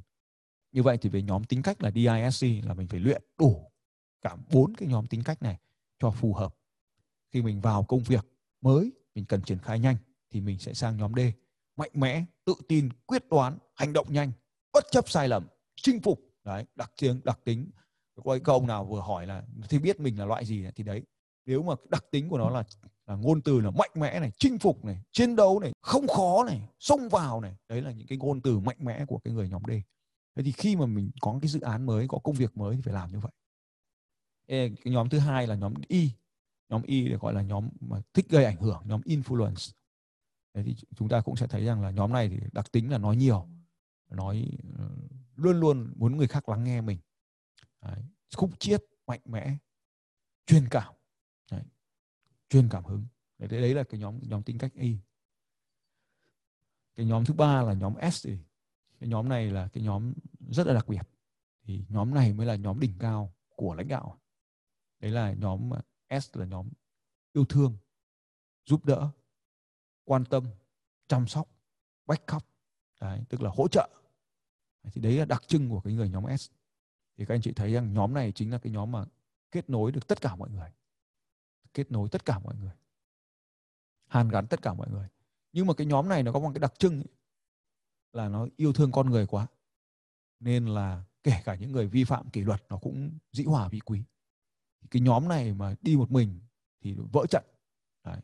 [0.72, 3.72] Như vậy thì về nhóm tính cách là DISC là mình phải luyện đủ
[4.22, 5.60] cả bốn cái nhóm tính cách này
[6.00, 6.56] cho phù hợp.
[7.32, 8.26] Khi mình vào công việc
[8.62, 9.96] mới, mình cần triển khai nhanh,
[10.30, 11.20] thì mình sẽ sang nhóm D.
[11.76, 14.32] Mạnh mẽ, tự tin, quyết đoán, hành động nhanh,
[14.74, 16.22] bất chấp sai lầm, chinh phục.
[16.44, 17.70] Đấy, đặc trưng đặc tính
[18.24, 21.04] có các ông nào vừa hỏi là thì biết mình là loại gì thì đấy
[21.46, 22.64] nếu mà đặc tính của nó là
[23.08, 26.44] là ngôn từ là mạnh mẽ này chinh phục này chiến đấu này không khó
[26.48, 29.50] này xông vào này đấy là những cái ngôn từ mạnh mẽ của cái người
[29.50, 29.72] nhóm D.
[30.36, 32.82] Thế thì khi mà mình có cái dự án mới có công việc mới thì
[32.82, 33.32] phải làm như vậy.
[34.46, 36.10] Ê, cái nhóm thứ hai là nhóm Y.
[36.70, 39.72] Nhóm Y được gọi là nhóm mà thích gây ảnh hưởng nhóm influence.
[40.54, 42.98] Thế thì chúng ta cũng sẽ thấy rằng là nhóm này thì đặc tính là
[42.98, 43.48] nói nhiều
[44.10, 44.48] nói
[44.78, 44.90] ờ,
[45.36, 46.98] luôn luôn muốn người khác lắng nghe mình
[47.86, 48.04] đấy.
[48.36, 49.58] khúc chiết mạnh mẽ
[50.46, 50.94] truyền cảm.
[51.52, 51.64] Đấy.
[52.50, 53.06] truyền cảm hứng.
[53.38, 54.98] Đấy, đấy là cái nhóm nhóm tính cách y
[56.96, 58.38] cái nhóm thứ ba là nhóm s thì
[59.00, 60.14] cái nhóm này là cái nhóm
[60.50, 61.02] rất là đặc biệt.
[61.64, 64.20] Thì nhóm này mới là nhóm đỉnh cao của lãnh đạo.
[65.00, 66.70] Đấy là nhóm uh, S là nhóm
[67.34, 67.78] yêu thương
[68.66, 69.10] giúp đỡ
[70.04, 70.48] quan tâm
[71.08, 71.50] chăm sóc
[72.06, 72.44] backup.
[73.02, 73.90] Đấy, tức là hỗ trợ.
[74.84, 76.52] Thì đấy là đặc trưng của cái người nhóm S
[77.18, 79.06] thì các anh chị thấy rằng nhóm này chính là cái nhóm mà
[79.52, 80.70] kết nối được tất cả mọi người.
[81.74, 82.74] Kết nối tất cả mọi người.
[84.08, 85.08] Hàn gắn tất cả mọi người.
[85.52, 87.08] Nhưng mà cái nhóm này nó có một cái đặc trưng ấy,
[88.14, 89.48] là nó yêu thương con người quá.
[90.40, 93.80] Nên là kể cả những người vi phạm kỷ luật nó cũng dĩ hòa vi
[93.80, 94.04] quý.
[94.92, 96.40] Cái nhóm này mà đi một mình
[96.82, 97.44] thì vỡ trận.
[98.04, 98.18] Đấy.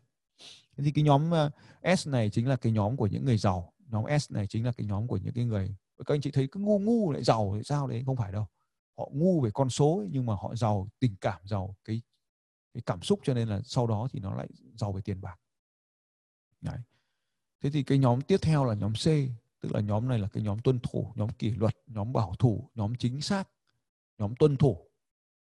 [0.77, 1.51] Thì cái nhóm ờ,
[1.95, 3.73] S này chính là cái nhóm của những người giàu.
[3.79, 5.75] Nhóm S này chính là cái nhóm của những cái người
[6.05, 8.03] các anh chị thấy cứ ngu ngu lại giàu thì sao đấy?
[8.05, 8.47] Không phải đâu
[8.97, 12.01] họ ngu về con số ấy, nhưng mà họ giàu tình cảm giàu cái
[12.73, 15.39] cái cảm xúc cho nên là sau đó thì nó lại giàu về tiền bạc.
[16.61, 16.77] Đấy.
[17.61, 19.05] Thế thì cái nhóm tiếp theo là nhóm C
[19.59, 22.69] tức là nhóm này là cái nhóm tuân thủ nhóm kỷ luật nhóm bảo thủ
[22.75, 23.49] nhóm chính xác
[24.17, 24.87] nhóm tuân thủ.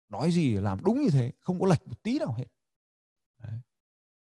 [0.08, 2.46] Nói gì làm đúng như thế không có lệch một tí nào hết.
[3.38, 3.58] Đấy.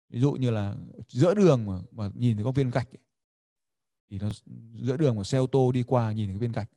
[0.09, 0.75] ví dụ như là
[1.07, 3.03] giữa đường mà, mà nhìn thấy có viên gạch ấy,
[4.09, 4.29] thì nó
[4.73, 6.69] giữa đường mà xe ô tô đi qua nhìn thấy cái viên gạch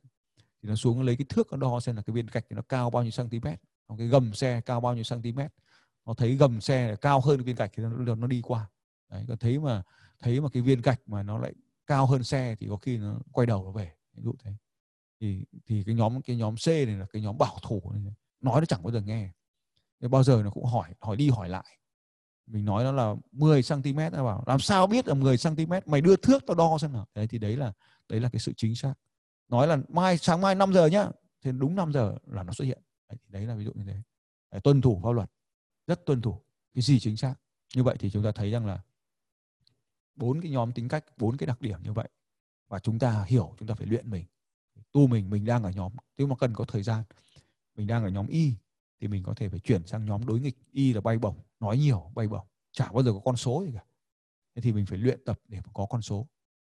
[0.63, 2.89] thì nó xuống lấy cái thước nó đo xem là cái viên gạch nó cao
[2.89, 3.47] bao nhiêu cm
[3.87, 5.39] còn cái gầm xe cao bao nhiêu cm
[6.05, 8.69] nó thấy gầm xe là cao hơn cái viên gạch thì nó, nó đi qua.
[9.09, 9.83] Đấy còn thấy mà
[10.19, 11.53] thấy mà cái viên gạch mà nó lại
[11.87, 13.91] cao hơn xe thì có khi nó quay đầu nó về.
[14.13, 14.51] Ví dụ thế.
[15.19, 18.13] Thì thì cái nhóm cái nhóm C này là cái nhóm bảo thủ này.
[18.41, 19.29] Nói nó chẳng bao giờ nghe.
[20.01, 21.77] Thế bao giờ nó cũng hỏi hỏi đi hỏi lại.
[22.47, 26.01] Mình nói nó là 10 cm nó bảo làm sao biết là 10 cm mày
[26.01, 27.07] đưa thước tao đo xem nào.
[27.15, 27.73] Đấy thì đấy là
[28.09, 28.93] đấy là cái sự chính xác
[29.53, 31.07] nói là mai sáng mai 5 giờ nhá.
[31.41, 32.81] Thì đúng 5 giờ là nó xuất hiện.
[33.09, 34.01] Đấy, đấy là ví dụ như thế.
[34.51, 35.31] Đấy, tuân thủ pháp luật.
[35.87, 36.41] Rất tuân thủ.
[36.73, 37.35] Cái gì chính xác?
[37.75, 38.81] Như vậy thì chúng ta thấy rằng là
[40.15, 42.09] bốn cái nhóm tính cách bốn cái đặc điểm như vậy.
[42.67, 44.25] Và chúng ta hiểu chúng ta phải luyện mình.
[44.91, 45.91] Tu mình mình đang ở nhóm.
[46.17, 47.03] Nếu mà cần có thời gian
[47.75, 48.53] mình đang ở nhóm y
[48.99, 50.57] thì mình có thể phải chuyển sang nhóm đối nghịch.
[50.71, 52.47] Y là bay bổng nói nhiều bay bổng.
[52.71, 53.83] Chả bao giờ có con số gì cả.
[54.55, 56.27] Thế thì mình phải luyện tập để có con số.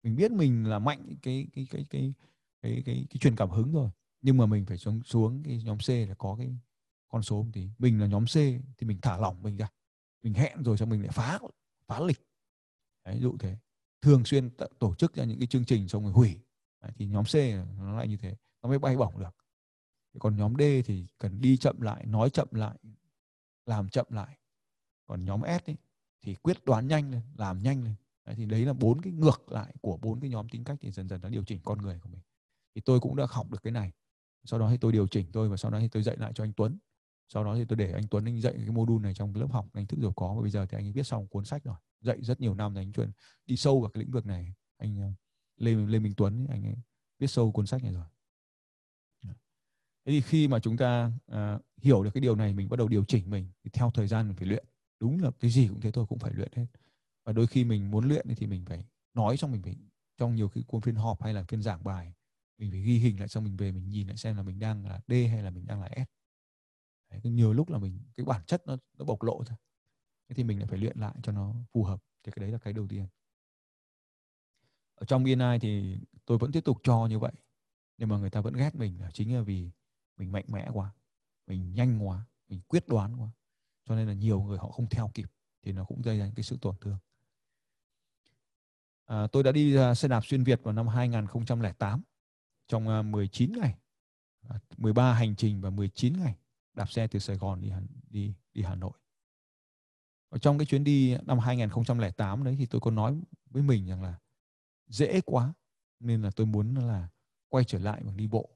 [0.04, 2.14] Mình biết mình là mạnh cái cái cái cái
[2.62, 3.90] cái cái, cái, truyền cảm hứng rồi
[4.22, 6.56] nhưng mà mình phải xuống xuống cái nhóm C là có cái
[7.08, 7.70] con số một tí.
[7.78, 8.34] Mình là nhóm C
[8.78, 9.68] thì mình thả lỏng mình ra.
[10.24, 11.40] Mình hẹn rồi cho mình lại phá
[11.88, 12.28] phá lịch.
[13.06, 13.58] Đấy, dụ thế.
[14.02, 16.40] Thường xuyên tổ chức ra những cái chương trình xong rồi hủy.
[16.82, 17.36] Đấy, thì nhóm C
[17.78, 18.36] nó lại như thế.
[18.62, 19.36] Nó mới bay bổng được.
[20.20, 22.78] Còn nhóm D thì cần đi chậm lại nói chậm lại
[23.66, 24.38] làm chậm lại.
[25.06, 25.78] Còn nhóm S ấy,
[26.22, 27.96] thì quyết đoán nhanh lên làm nhanh lên.
[28.26, 30.92] Đấy, thì đấy là bốn cái ngược lại của bốn cái nhóm tính cách thì
[30.92, 32.22] dần dần nó điều chỉnh con người của mình
[32.80, 33.92] thì tôi cũng đã học được cái này.
[34.44, 36.44] Sau đó thì tôi điều chỉnh tôi và sau đó thì tôi dạy lại cho
[36.44, 36.78] anh Tuấn.
[37.28, 39.66] Sau đó thì tôi để anh Tuấn anh dạy cái module này trong lớp học
[39.74, 40.34] anh thức giàu có.
[40.36, 42.74] Và bây giờ thì anh ấy viết xong cuốn sách rồi dạy rất nhiều năm
[42.74, 43.12] rồi anh chuyên
[43.46, 44.54] đi sâu vào cái lĩnh vực này.
[44.78, 45.12] Anh ờ,
[45.58, 46.76] Lê Lê Minh Tuấn anh ấy
[47.20, 48.06] viết sâu cuốn sách này rồi.
[49.24, 49.34] Dạ.
[50.06, 52.88] Thế thì khi mà chúng ta à, hiểu được cái điều này mình bắt đầu
[52.88, 54.66] điều chỉnh mình thì theo thời gian mình phải luyện.
[55.00, 56.66] Đúng là cái gì cũng thế thôi cũng phải luyện hết.
[57.26, 59.76] Và đôi khi mình muốn luyện thì mình phải nói xong mình phải
[60.18, 62.14] trong nhiều cái cuốn phiên họp hay là phiên giảng bài
[62.60, 64.86] mình phải ghi hình lại xong mình về mình nhìn lại xem là mình đang
[64.86, 66.10] là D hay là mình đang là S.
[67.10, 69.58] Đấy, nhiều lúc là mình cái bản chất nó nó bộc lộ thôi.
[70.28, 72.04] Thế thì mình lại phải luyện lại cho nó phù hợp.
[72.24, 73.08] Thì cái đấy là cái đầu tiên.
[74.96, 77.32] Ở trong BNI thì tôi vẫn tiếp tục cho như vậy
[78.00, 79.70] nhưng mà người ta vẫn ghét mình là chính là vì
[80.18, 80.92] mình mạnh mẽ quá
[81.48, 83.30] mình nhanh quá mình quyết đoán quá.
[83.86, 86.36] Cho nên là nhiều người họ không theo kịp thì nó cũng gây ra những
[86.36, 86.98] cái sự tổn thương.
[89.06, 92.04] À, tôi đã đi à, xe đạp xuyên Việt vào năm 2008
[92.70, 93.78] trong à, 19 ngày
[94.50, 96.36] à, 13 hành trình và 19 ngày
[96.74, 97.72] đạp xe từ Sài Gòn đi
[98.10, 98.94] đi đi Hà Nội.
[100.30, 104.04] Ở trong cái chuyến đi năm 2008 đấy thì tôi có nói với mình rằng
[104.04, 104.20] là
[104.88, 105.54] dễ quá
[106.00, 107.08] nên là tôi muốn là
[107.48, 108.50] quay trở lại bằng đi bộ.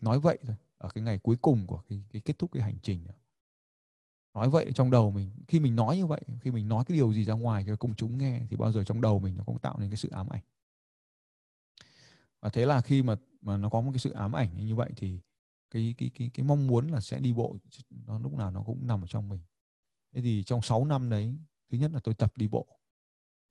[0.00, 2.78] Nói vậy thôi ở cái ngày cuối cùng của cái, cái kết thúc cái hành
[2.82, 3.06] trình
[4.34, 7.12] nói vậy trong đầu mình khi mình nói như vậy khi mình nói cái điều
[7.12, 9.58] gì ra ngoài cho công chúng nghe thì bao giờ trong đầu mình nó cũng
[9.58, 10.42] tạo nên cái sự ám ảnh
[12.44, 14.90] và thế là khi mà mà nó có một cái sự ám ảnh như vậy
[14.96, 15.20] thì
[15.70, 17.56] cái cái cái cái mong muốn là sẽ đi bộ,
[17.90, 19.40] nó lúc nào nó cũng nằm ở trong mình.
[20.14, 21.34] Thế thì trong 6 năm đấy,
[21.70, 22.66] thứ nhất là tôi tập đi bộ.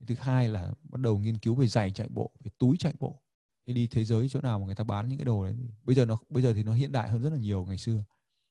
[0.07, 3.21] Thứ hai là bắt đầu nghiên cứu về giày chạy bộ, về túi chạy bộ.
[3.67, 5.95] Thế đi thế giới chỗ nào mà người ta bán những cái đồ đấy bây
[5.95, 8.03] giờ nó, bây giờ thì nó hiện đại hơn rất là nhiều ngày xưa.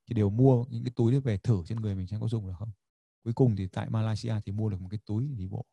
[0.07, 2.47] Thì đều mua những cái túi đấy về thử trên người mình xem có dùng
[2.47, 2.71] được không.
[3.25, 5.67] Cuối cùng thì tại Malaysia thì mua được một cái túi đi bộ.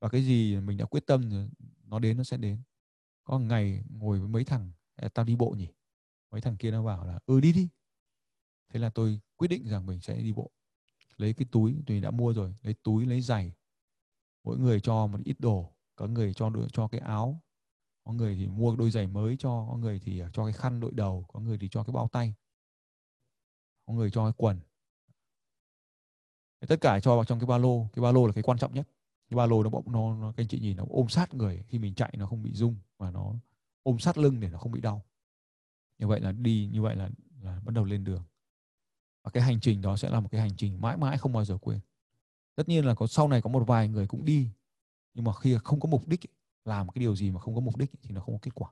[0.00, 1.48] Và cái gì mình đã quyết tâm
[1.84, 2.62] nó đến, nó sẽ đến
[3.28, 4.72] có một ngày ngồi với mấy thằng
[5.14, 5.68] tao đi bộ nhỉ?
[6.30, 7.68] Mấy thằng kia nó bảo là ừ đi đi.
[8.68, 10.50] Thế là tôi quyết định rằng mình sẽ đi bộ.
[11.16, 13.52] Lấy cái túi, tôi đã mua rồi, lấy túi, lấy giày.
[14.44, 17.42] Mỗi người cho một ít đồ, có người cho cho cái áo,
[18.04, 20.80] có người thì mua đôi giày mới cho, có người thì à, cho cái khăn
[20.80, 22.34] đội đầu, có người thì cho cái bao tay,
[23.86, 24.60] có người cho cái quần.
[26.68, 28.74] Tất cả cho vào trong cái ba lô, cái ba lô là cái quan trọng
[28.74, 28.88] nhất
[29.30, 31.64] cái ba lô nó bỗng nó, nó các anh chị nhìn nó ôm sát người
[31.68, 33.34] khi mình chạy nó không bị rung và nó
[33.82, 35.04] ôm sát lưng để nó không bị đau.
[35.98, 37.10] Như vậy là đi như vậy là
[37.42, 38.22] là bắt đầu lên đường.
[39.24, 41.44] Và cái hành trình đó sẽ là một cái hành trình mãi mãi không bao
[41.44, 41.80] giờ quên.
[42.54, 44.50] Tất nhiên là có sau này có một vài người cũng đi
[45.14, 46.20] nhưng mà khi không có mục đích
[46.64, 48.70] làm cái điều gì mà không có mục đích thì nó không có kết quả.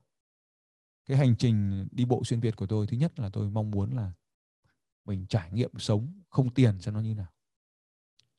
[1.06, 3.96] Cái hành trình đi bộ xuyên việt của tôi thứ nhất là tôi mong muốn
[3.96, 4.12] là
[5.04, 7.32] mình trải nghiệm sống không tiền xem nó như nào.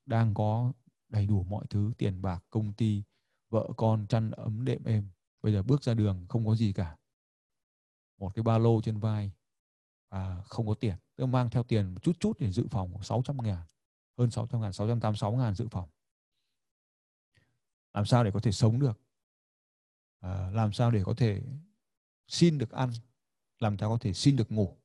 [0.06, 0.74] Đang có
[1.10, 3.04] đầy đủ mọi thứ tiền bạc công ty
[3.50, 5.10] vợ con chăn ấm đệm êm.
[5.42, 6.98] Bây giờ bước ra đường không có gì cả.
[8.18, 9.32] Một cái ba lô trên vai.
[10.10, 10.96] Và không có tiền.
[11.16, 13.66] Tôi mang theo tiền một chút chút để dự phòng 600 ngàn.
[14.18, 15.90] Hơn 600 ngàn 686 ngàn dự phòng.
[17.94, 19.00] Làm sao để có thể sống được?
[20.20, 21.42] À, làm sao để có thể
[22.28, 22.92] xin được ăn?
[23.60, 24.78] Làm sao có thể xin được ngủ?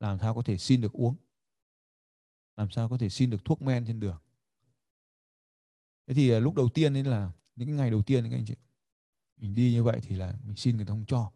[0.00, 1.16] Làm sao có thể xin được uống?
[2.56, 4.18] Làm sao có thể xin được thuốc men trên đường?
[6.06, 8.44] Thế thì à, lúc đầu tiên ấy là, những cái ngày đầu tiên các anh
[8.44, 8.54] chị,
[9.36, 11.32] mình đi như vậy thì là mình xin người ta không cho.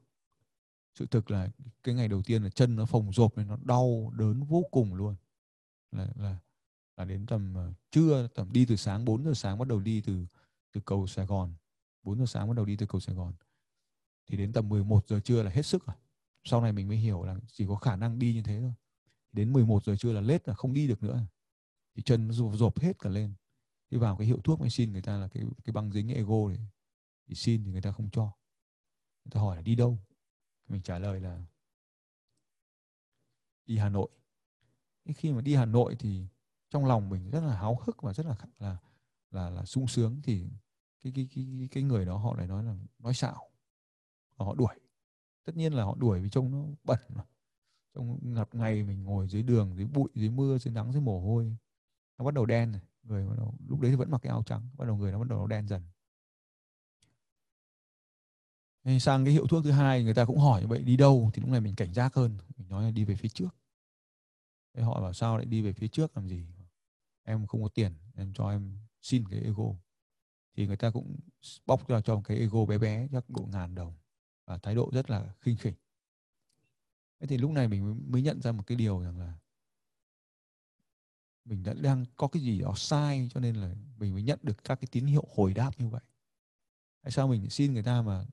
[0.94, 1.48] Sự thực là
[1.82, 4.94] cái ngày đầu tiên là chân nó phồng rộp nên nó đau đớn vô cùng
[4.94, 5.14] luôn.
[5.92, 6.36] Là là
[6.96, 10.00] là đến tầm à, trưa, tầm đi từ sáng 4 giờ sáng bắt đầu đi
[10.00, 10.26] từ
[10.72, 11.54] từ cầu Sài Gòn.
[12.02, 13.32] 4 giờ sáng bắt đầu đi từ cầu Sài Gòn.
[14.26, 15.96] Thì đến tầm 11 giờ trưa là hết sức rồi.
[16.44, 18.72] Sau này mình mới hiểu là chỉ có khả năng đi như thế thôi.
[19.32, 21.20] Đến 11 giờ trưa là lết là không đi được nữa.
[21.94, 23.34] Thì chân rộp hết cả lên
[23.94, 26.48] đi vào cái hiệu thuốc mới xin người ta là cái cái băng dính ego
[26.48, 26.68] này
[27.26, 28.24] thì xin thì người ta không cho.
[29.24, 29.98] Người ta hỏi là đi đâu?
[30.68, 31.44] Mình trả lời là
[33.66, 34.10] đi Hà Nội.
[35.14, 36.26] Khi mà đi Hà Nội thì
[36.70, 38.76] trong lòng mình rất là háo hức và rất là là
[39.30, 40.50] là là sung sướng thì
[41.02, 43.50] cái cái cái cái người đó họ lại nói là, nói xạo.
[44.36, 44.74] Và họ đuổi.
[45.44, 47.24] Tất nhiên là họ đuổi vì trông nó bẩn mà.
[47.94, 51.20] Trong ngập ngày mình ngồi dưới đường, dưới bụi, dưới mưa, dưới nắng, dưới mồ
[51.20, 51.56] hôi.
[52.18, 54.42] Nó bắt đầu đen này người bắt đầu, lúc đấy thì vẫn mặc cái áo
[54.46, 55.82] trắng, bắt đầu người nó bắt đầu nó đen dần.
[58.84, 61.30] Nên sang cái hiệu thuốc thứ hai, người ta cũng hỏi như vậy đi đâu?
[61.34, 63.56] Thì lúc này mình cảnh giác hơn, mình nói là đi về phía trước.
[64.74, 66.46] Thế họ bảo, sao lại đi về phía trước, làm gì?
[67.22, 69.64] Em không có tiền, em cho em xin cái ego.
[70.56, 71.16] Thì người ta cũng
[71.66, 73.94] bóc ra cho cái ego bé bé, chắc độ ngàn đồng,
[74.46, 75.74] và thái độ rất là khinh khỉnh.
[77.20, 79.38] Thế thì lúc này mình mới nhận ra một cái điều rằng là
[81.44, 84.64] mình đã đang có cái gì đó sai cho nên là mình mới nhận được
[84.64, 86.02] các cái tín hiệu hồi đáp như vậy.
[87.02, 88.24] Tại sao mình xin người ta mà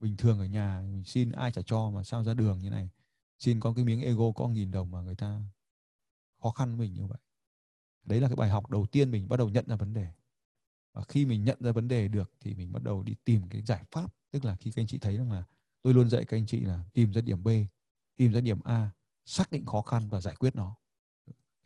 [0.00, 2.90] bình thường ở nhà mình xin ai trả cho mà sao ra đường như này?
[3.38, 5.40] Xin có cái miếng ego có nghìn đồng mà người ta
[6.42, 7.18] khó khăn với mình như vậy.
[8.04, 10.08] Đấy là cái bài học đầu tiên mình bắt đầu nhận ra vấn đề.
[10.92, 13.62] Và khi mình nhận ra vấn đề được thì mình bắt đầu đi tìm cái
[13.62, 14.14] giải pháp.
[14.30, 15.44] Tức là khi các anh chị thấy rằng là
[15.82, 17.48] tôi luôn dạy các anh chị là tìm ra điểm B,
[18.16, 18.90] tìm ra điểm A,
[19.24, 20.76] xác định khó khăn và giải quyết nó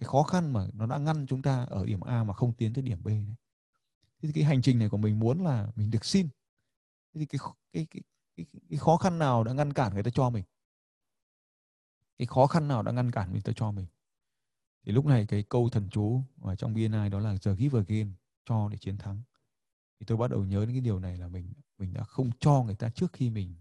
[0.01, 2.75] cái khó khăn mà nó đã ngăn chúng ta ở điểm A mà không tiến
[2.75, 3.35] tới điểm B đấy.
[4.23, 6.29] Thế thì cái hành trình này của mình muốn là mình được xin.
[7.15, 7.39] Thế thì cái
[7.73, 8.03] cái cái
[8.37, 10.45] cái, cái khó khăn nào đã ngăn cản người ta cho mình?
[12.19, 13.87] Cái khó khăn nào đã ngăn cản người ta cho mình?
[14.83, 18.13] Thì lúc này cái câu thần chú ở trong BNI đó là the give again
[18.45, 19.23] cho để chiến thắng.
[20.01, 22.63] Thì tôi bắt đầu nhớ đến cái điều này là mình mình đã không cho
[22.63, 23.55] người ta trước khi mình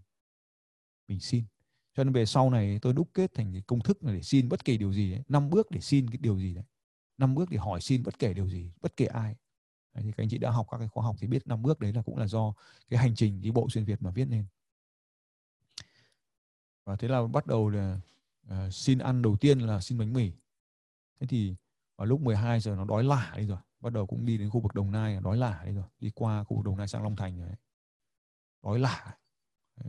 [1.08, 1.44] mình xin
[1.94, 4.48] cho nên về sau này tôi đúc kết thành cái công thức là để xin
[4.48, 6.64] bất kỳ điều gì đấy năm bước để xin cái điều gì đấy.
[7.18, 9.36] Năm bước để hỏi xin bất kể điều gì bất kể ai.
[9.94, 11.80] Đấy, thì các anh chị đã học các cái khóa học thì biết năm bước
[11.80, 12.54] đấy là cũng là do
[12.88, 14.44] cái hành trình đi bộ xuyên việt mà viết nên.
[16.84, 18.00] Và thế là bắt đầu là
[18.46, 20.32] uh, xin ăn đầu tiên là xin bánh mì.
[21.20, 21.54] Thế thì
[21.96, 24.60] vào lúc 12 giờ nó đói lả đi rồi bắt đầu cũng đi đến khu
[24.60, 27.16] vực đồng nai đói lả đi rồi đi qua khu vực đồng nai sang long
[27.16, 27.56] thành rồi đấy.
[28.62, 29.16] đói lả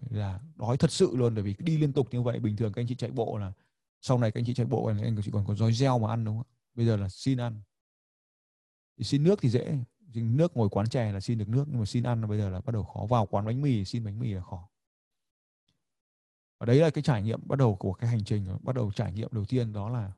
[0.10, 2.82] là đói thật sự luôn, bởi vì đi liên tục như vậy, bình thường các
[2.82, 3.54] anh chị chạy bộ là
[4.02, 6.26] sau này các anh chị chạy bộ anh chị còn có roi reo mà ăn,
[6.26, 7.62] đúng không bây giờ là xin ăn.
[8.98, 9.78] Thì xin nước thì dễ
[10.14, 12.50] nước ngồi quán chè là xin được nước, nhưng mà xin ăn là bây giờ
[12.50, 13.06] là bắt đầu khó.
[13.06, 14.70] Vào quán bánh mì, xin bánh mì là khó.
[16.60, 19.14] Và đấy là cái trải nghiệm bắt đầu của cái hành trình, bắt đầu trải
[19.14, 20.12] nghiệm đầu tiên, đó là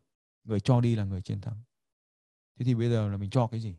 [0.43, 1.61] người cho đi là người chiến thắng.
[2.59, 3.75] Thế thì bây giờ là mình cho cái gì?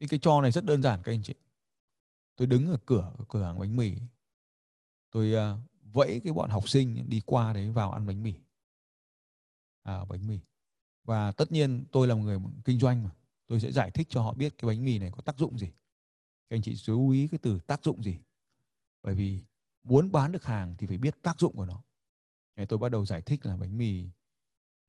[0.00, 1.34] Cái cái cho này rất đơn giản các anh chị
[2.36, 3.96] tôi đứng ở cửa cửa hàng bánh mì.
[5.10, 5.58] Tôi uh,
[5.92, 8.34] vẫy cái bọn học sinh đi qua đấy vào ăn bánh mì.
[9.82, 10.40] À, bánh mì.
[11.04, 13.10] Và tất nhiên tôi là một người kinh doanh mà.
[13.46, 15.66] Tôi sẽ giải thích cho họ biết cái bánh mì này có tác dụng gì.
[16.48, 18.18] Các anh chị chú ý cái từ tác dụng gì.
[19.02, 19.42] Bởi vì
[19.82, 21.82] muốn bán được hàng thì phải biết tác dụng của nó.
[22.56, 24.08] Thế tôi bắt đầu giải thích là bánh mì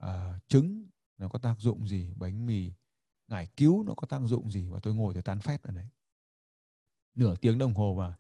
[0.04, 0.10] uh,
[0.48, 2.72] trứng nó có tác dụng gì bánh mì
[3.28, 5.88] ngải cứu nó có tác dụng gì và tôi ngồi tôi tán phét ở đấy
[7.16, 8.14] nửa tiếng đồng hồ và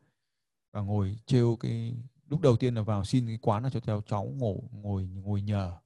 [0.72, 1.96] và ngồi trêu cái,
[2.28, 5.42] lúc đầu tiên là vào xin cái quán là cho theo cháu ngủ, ngồi ngồi
[5.42, 5.78] nhờ.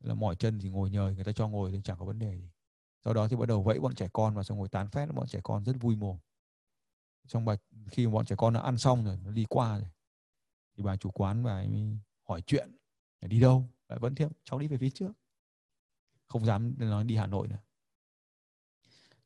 [0.00, 2.36] Là mỏi chân thì ngồi nhờ, người ta cho ngồi thì chẳng có vấn đề
[2.36, 2.50] gì.
[3.04, 5.26] Sau đó thì bắt đầu vẫy bọn trẻ con và xong ngồi tán phét, bọn
[5.26, 6.18] trẻ con rất vui mồm.
[7.26, 7.56] Trong bài
[7.90, 9.88] khi bọn trẻ con nó ăn xong rồi, nó đi qua rồi,
[10.76, 12.76] thì bà chủ quán bà ấy hỏi chuyện
[13.20, 13.68] đi đâu?
[13.88, 15.12] Lại vẫn tiếp cháu đi về phía trước.
[16.26, 17.58] Không dám nói đi hà nội nữa.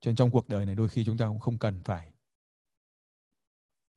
[0.00, 2.12] Cho nên trong cuộc đời này đôi khi chúng ta cũng không cần phải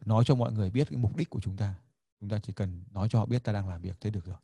[0.05, 1.75] nói cho mọi người biết cái mục đích của chúng ta.
[2.19, 4.37] Chúng ta chỉ cần nói cho họ biết ta đang làm việc, thế được rồi.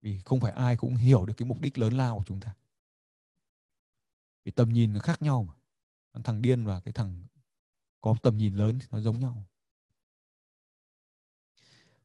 [0.00, 2.54] Vì không phải ai cũng hiểu được cái mục đích lớn lao của chúng ta.
[4.44, 5.54] Vì tầm nhìn nó khác nhau mà.
[6.22, 7.26] Thằng điên và cái thằng
[8.00, 9.44] có tầm nhìn lớn thì nó giống nhau.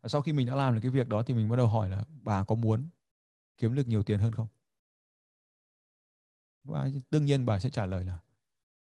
[0.01, 1.89] Và sau khi mình đã làm được cái việc đó thì mình bắt đầu hỏi
[1.89, 2.89] là, bà có muốn
[3.57, 4.47] kiếm được nhiều tiền hơn không?
[6.63, 8.19] Và đương nhiên bà sẽ trả lời là,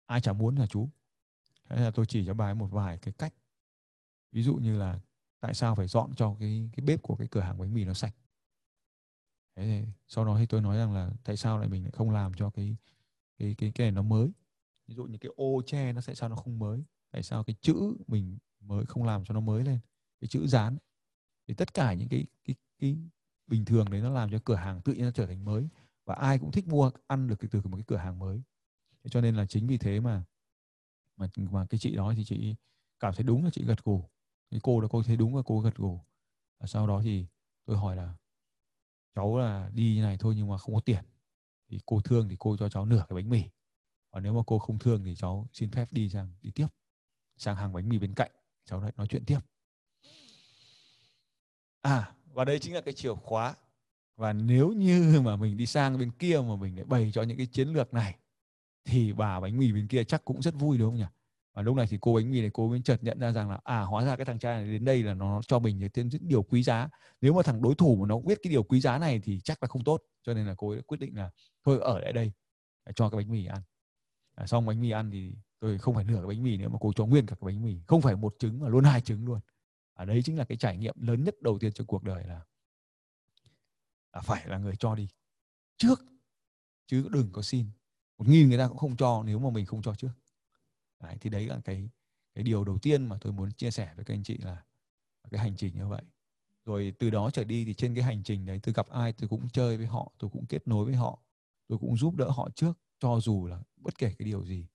[0.07, 0.89] ai chả muốn là chú?
[1.69, 3.35] Thế là tôi chỉ cho bà ấy một vài cái cách.
[4.33, 5.01] Ví dụ như là
[5.41, 7.95] tại sao phải dọn cho cái cái bếp của cái cửa hàng bánh mì nó
[7.95, 8.15] sạch.
[9.57, 12.11] Thế thì sau đó thì tôi nói rằng là tại sao lại mình lại không
[12.11, 12.77] làm cho cái
[13.39, 14.31] cái cái cái này nó mới.
[14.87, 16.85] Ví dụ như cái ô tre nó sẽ sao nó không mới?
[17.11, 19.79] Tại sao cái chữ mình mới không làm cho nó mới lên?
[20.21, 20.79] Cái chữ dán.
[21.47, 22.97] Thì tất cả những cái cái cái
[23.47, 25.69] bình thường đấy nó làm cho cửa hàng tự nhiên nó trở thành mới.
[26.05, 28.43] Và ai cũng thích mua, ăn được từ một cái cửa hàng mới.
[29.05, 30.25] Thế cho nên là chính vì thế mà
[31.19, 32.55] mà mà cái chị đó thì chị
[33.01, 34.05] cảm thấy đúng là chị gật gù.
[34.51, 36.01] Cái cô đó, cô thấy đúng là cô gật gù.
[36.59, 37.27] Và sau đó thì
[37.65, 38.15] tôi hỏi là,
[39.15, 41.05] cháu là đi như này thôi nhưng mà không có tiền.
[41.71, 43.43] Thì cô thương thì cô cho cháu nửa cái bánh mì.
[44.11, 46.67] Còn nếu mà cô không thương thì cháu xin phép đi sang, đi tiếp.
[47.37, 48.31] Sang hàng bánh mì bên cạnh,
[48.65, 49.39] cháu lại nói chuyện tiếp.
[51.81, 53.55] À và đây chính là cái chìa khóa.
[54.17, 57.37] Và nếu như mà mình đi sang bên kia mà mình lại bày cho những
[57.37, 58.17] cái chiến lược này
[58.85, 61.07] thì bà bánh mì bên kia chắc cũng rất vui đúng không nhỉ?
[61.55, 63.61] Và lúc này thì cô bánh mì này cô mới chợt nhận ra rằng là
[63.65, 66.43] à hóa ra cái thằng trai này đến đây là nó cho mình những điều
[66.43, 66.89] quý giá.
[67.21, 69.63] Nếu mà thằng đối thủ mà nó biết cái điều quý giá này thì chắc
[69.63, 70.03] là không tốt.
[70.23, 71.31] Cho nên là cô ấy quyết định là
[71.65, 72.33] thôi ở lại đây
[72.85, 73.63] à, cho cái bánh mì ăn.
[74.35, 76.79] À, xong bánh mì ăn thì tôi không phải nửa cái bánh mì nữa mà
[76.81, 77.81] cô cho nguyên cả cái bánh mì.
[77.87, 79.41] Không phải một trứng mà luôn hai trứng luôn.
[79.95, 82.25] Ở à, đấy chính là cái trải nghiệm lớn nhất đầu tiên trong cuộc đời
[82.25, 82.41] là
[84.13, 85.09] là phải là người cho đi.
[85.77, 86.01] Trước
[86.87, 87.67] chứ đừng có xin
[88.19, 90.13] một nghìn người ta cũng không cho nếu mà mình không cho trước.
[91.01, 91.89] Đấy, thì đấy là cái
[92.35, 94.65] cái điều đầu tiên mà tôi muốn chia sẻ với các anh chị là
[95.31, 96.03] cái hành trình như vậy.
[96.65, 99.29] Rồi từ đó trở đi thì trên cái hành trình đấy tôi gặp ai tôi
[99.29, 101.23] cũng chơi với họ tôi cũng kết nối với họ
[101.69, 104.67] tôi cũng giúp đỡ họ trước cho dù là bất kể cái điều gì.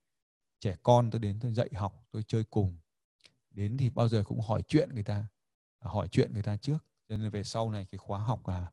[0.60, 2.78] Trẻ con tôi đến tôi dạy học tôi chơi cùng.
[3.52, 5.28] Đến thì bao giờ cũng hỏi chuyện người ta
[5.80, 6.86] hỏi chuyện người ta trước.
[7.10, 8.72] Cho nên về sau này cái khóa học là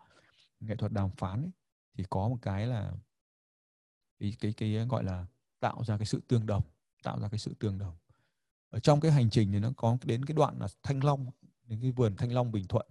[0.61, 1.51] nghệ thuật đàm phán ấy,
[1.95, 2.93] thì có một cái là
[4.21, 5.27] cái, cái cái gọi là
[5.61, 6.63] tạo ra cái sự tương đồng
[7.03, 7.97] tạo ra cái sự tương đồng.
[8.71, 11.27] Ở trong cái hành trình thì nó có đến cái đoạn là thanh long
[11.67, 12.87] đến cái vườn thanh long bình thuận.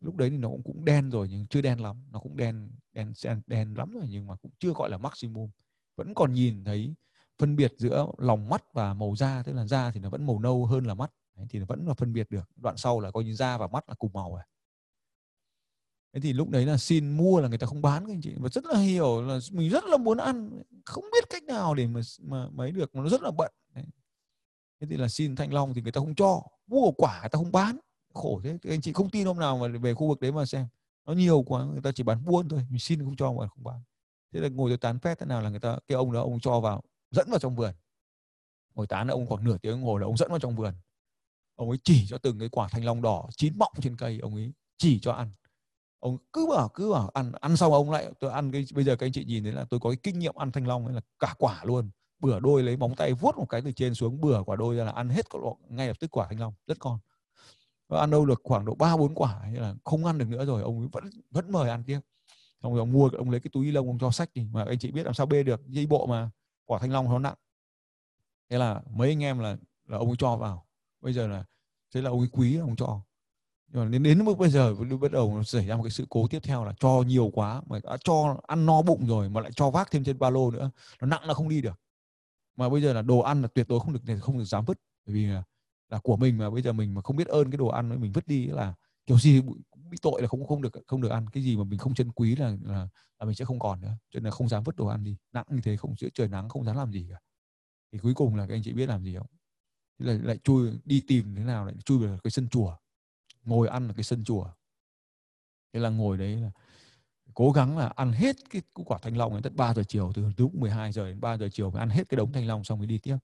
[0.00, 2.70] Lúc đấy thì nó cũng cũng đen rồi nhưng chưa đen lắm nó cũng đen
[2.92, 5.50] đen đen, đen lắm rồi nhưng mà cũng chưa gọi là maximum.
[5.96, 6.94] Vẫn còn nhìn thấy
[7.38, 10.38] phân biệt giữa lòng mắt và màu da tức là da thì nó vẫn màu
[10.38, 12.50] nâu hơn là mắt đấy, thì nó vẫn là phân biệt được.
[12.56, 14.42] Đoạn sau là coi như da và mắt là cùng màu rồi
[16.12, 18.34] thế thì lúc đấy là xin mua là người ta không bán các anh chị.
[18.36, 21.86] Và rất là hiểu là mình rất là muốn ăn, không biết cách nào để
[21.86, 23.52] mà mà mấy được, mà nó rất là bận.
[23.74, 23.84] Đấy.
[24.80, 26.42] thế thì là xin thanh long thì người ta không cho.
[26.66, 27.78] Mua quả người ta không bán.
[28.14, 30.46] Khổ thế thì anh chị không tin hôm nào mà về khu vực đấy mà
[30.46, 30.66] xem.
[31.06, 33.64] Nó nhiều quá, người ta chỉ bán buôn thôi, mình xin không cho mà không
[33.64, 33.80] bán.
[34.32, 36.40] Thế là ngồi tôi tán phét thế nào là người ta, cái ông đó ông
[36.40, 37.74] cho vào, dẫn vào trong vườn.
[38.74, 40.74] Ngồi tán là ông khoảng nửa tiếng ngồi là ông dẫn vào trong vườn.
[41.54, 44.34] Ông ấy chỉ cho từng cái quả thanh long đỏ chín mọng trên cây, ông
[44.34, 45.30] ấy chỉ cho ăn
[46.02, 48.96] ông cứ bảo cứ bảo, ăn ăn xong ông lại tôi ăn cái, bây giờ
[48.96, 50.94] các anh chị nhìn thấy là tôi có cái kinh nghiệm ăn thanh long ấy
[50.94, 51.90] là cả quả luôn.
[52.18, 54.84] Bửa đôi lấy móng tay vuốt một cái từ trên xuống, bửa quả đôi ra
[54.84, 55.26] là ăn hết
[55.68, 56.98] ngay lập tức quả thanh long, rất con
[57.88, 60.44] và ăn đâu được khoảng độ ba, bốn quả hay là không ăn được nữa
[60.44, 62.00] rồi, ông vẫn vẫn mời ăn tiếp.
[62.62, 64.78] Xong rồi ông mua, ông lấy cái túi lông, ông cho sách thì mà anh
[64.78, 66.30] chị biết làm sao bê được, dây bộ mà,
[66.64, 67.36] quả thanh long nó nặng.
[68.50, 69.56] Thế là mấy anh em là
[69.88, 70.66] là ông ấy cho vào.
[71.00, 71.44] Bây giờ là,
[71.94, 73.00] thế là ông ấy quý ông cho
[73.72, 76.26] nhưng mà đến đến mức bây giờ bắt đầu xảy ra một cái sự cố
[76.28, 79.50] tiếp theo là cho nhiều quá mà đã cho ăn no bụng rồi mà lại
[79.56, 81.80] cho vác thêm trên ba lô nữa nó nặng là không đi được.
[82.56, 84.78] Mà bây giờ là đồ ăn là tuyệt đối không được không được dám vứt.
[85.06, 85.42] Bởi vì là,
[85.88, 88.12] là của mình mà bây giờ mình mà không biết ơn cái đồ ăn mình
[88.12, 88.74] vứt đi là
[89.06, 89.40] kiểu gì
[89.90, 91.26] bị tội là không không được không được ăn.
[91.30, 93.96] Cái gì mà mình không trân quý là, là là mình sẽ không còn nữa.
[94.10, 95.16] Cho nên là không dám vứt đồ ăn đi.
[95.32, 97.18] Nặng như thế không giữa trời nắng không dám làm gì cả.
[97.92, 99.26] Thì cuối cùng là các anh chị biết làm gì không?
[99.98, 102.76] Là lại lại chui đi tìm thế nào lại chui vào cái sân chùa
[103.44, 104.46] ngồi ăn ở cái sân chùa.
[105.72, 106.50] Thế là ngồi đấy là
[107.34, 110.32] cố gắng là ăn hết cái quả thanh long đến tận 3 giờ chiều từ
[110.36, 112.78] lúc 12 giờ đến 3 giờ chiều phải ăn hết cái đống thanh long xong
[112.78, 113.16] mới đi tiếp.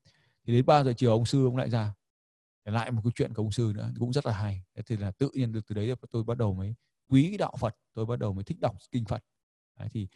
[0.46, 1.94] Thì đến 3 giờ chiều ông sư ông lại ra.
[2.64, 4.62] Để lại một cái chuyện của ông sư nữa cũng rất là hay.
[4.74, 6.74] Thế thì là tự nhiên được từ đấy tôi bắt đầu mới
[7.08, 9.24] quý đạo Phật tôi bắt đầu mới thích đọc kinh Phật.
[9.78, 10.08] Đấy, thì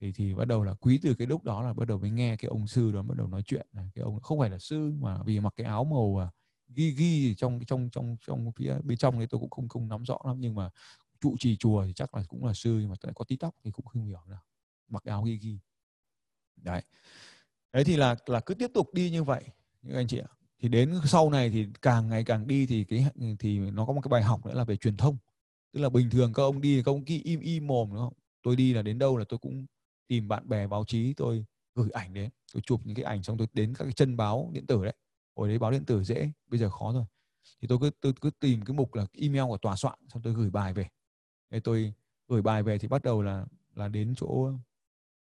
[0.00, 2.36] thì thì bắt đầu là quý từ cái lúc đó là bắt đầu mới nghe
[2.36, 3.66] cái ông sư đó bắt đầu nói chuyện.
[3.94, 6.30] Cái ông không phải là sư mà vì mặc cái áo màu à,
[6.68, 10.04] ghi ghi trong trong trong trong phía bên trong đấy tôi cũng không không nắm
[10.04, 10.70] rõ lắm, nhưng mà
[11.20, 13.70] trụ trì chùa thì chắc là cũng là sư, nhưng mà có tí tóc thì
[13.70, 14.40] cũng không hiểu nào
[14.88, 15.58] mặc áo ghi ghi.
[16.56, 16.82] Đấy.
[17.72, 19.44] Đấy thì là là cứ tiếp tục đi như vậy
[19.82, 20.28] những anh chị ạ.
[20.60, 23.06] Thì đến sau này thì càng ngày càng đi thì cái
[23.38, 25.16] thì nó có một cái bài học nữa là về truyền thông.
[25.72, 28.12] Tức là bình thường các ông đi các ông kia im im mồm, đúng không?
[28.42, 29.66] Tôi đi là đến đâu là tôi cũng
[30.08, 33.38] tìm bạn bè báo chí, tôi gửi ảnh đến, tôi chụp những cái ảnh xong
[33.38, 34.94] tôi đến các cái chân báo điện tử đấy
[35.38, 37.04] hồi đấy báo điện tử dễ bây giờ khó rồi.
[37.60, 40.34] Thì tôi cứ tôi cứ tìm cái mục là email của tòa soạn xong tôi
[40.34, 40.88] gửi bài về.
[41.50, 41.94] Thế tôi
[42.28, 44.52] gửi bài về thì bắt đầu là là đến chỗ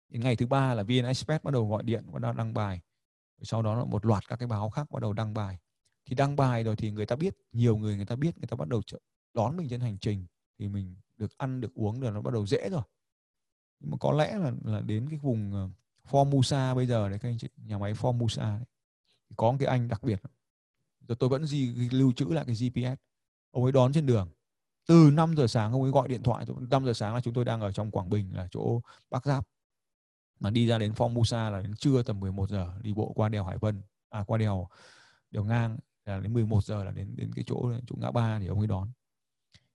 [0.09, 2.81] đến ngày thứ ba là VN Express bắt đầu gọi điện bắt đầu đăng bài.
[3.43, 5.59] Sau đó là một loạt các cái báo khác bắt đầu đăng bài.
[6.05, 8.57] Thì đăng bài rồi thì người ta biết nhiều người người ta biết người ta
[8.57, 8.83] bắt đầu
[9.35, 10.27] đón mình trên hành trình.
[10.59, 12.83] Thì mình được ăn được uống rồi nó bắt đầu dễ rồi.
[13.81, 15.69] Nhưng mà có lẽ là là đến cái vùng ờ,
[16.11, 18.67] Formosa bây giờ đấy các anh chị nhà máy Formosa đấy,
[19.37, 20.23] có một cái anh đặc biệt.
[21.09, 23.01] Rồi tôi vẫn gì lưu trữ lại cái GPS
[23.51, 24.29] ông ấy đón trên đường.
[24.87, 27.45] Từ 5 giờ sáng ông ấy gọi điện thoại 5 giờ sáng là chúng tôi
[27.45, 29.47] đang ở trong Quảng Bình, là chỗ Bắc Giáp.
[30.41, 33.29] Mà đi ra đến Phong Musa là đến trưa tầm 11 giờ, đi bộ qua
[33.29, 34.69] đèo Hải Vân à qua đèo
[35.31, 38.47] đèo ngang, là đến 11 giờ là đến đến cái chỗ chỗ ngã ba thì
[38.47, 38.91] ông ấy đón.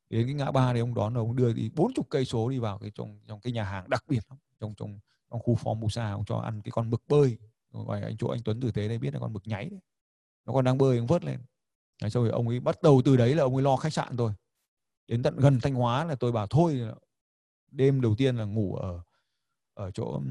[0.09, 2.59] Đến cái ngã ba thì ông đón rồi ông đưa đi 40 cây số đi
[2.59, 4.19] vào cái trong trong cái nhà hàng đặc biệt
[4.59, 4.99] trong trong
[5.31, 7.37] trong khu Formosa ông cho ăn cái con mực bơi
[7.83, 9.79] ngoài anh chỗ anh Tuấn tử tế đây biết là con mực nháy đấy.
[10.45, 11.39] Nó còn đang bơi nó vớt lên.
[12.01, 14.17] Đấy, xong rồi ông ấy bắt đầu từ đấy là ông ấy lo khách sạn
[14.17, 14.33] tôi
[15.07, 16.81] đến tận gần thanh hóa là tôi bảo thôi
[17.71, 19.01] đêm đầu tiên là ngủ ở
[19.73, 20.21] ở chỗ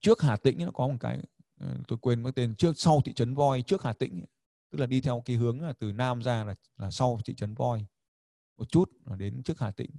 [0.00, 1.18] trước Hà Tĩnh nó có một cái
[1.60, 4.24] ờ, tôi quên mất tên trước sau thị trấn voi trước Hà Tĩnh
[4.70, 7.54] tức là đi theo cái hướng là từ Nam ra là là sau thị trấn
[7.54, 7.86] voi.
[8.56, 9.90] Một chút là đến trước Hà Tĩnh.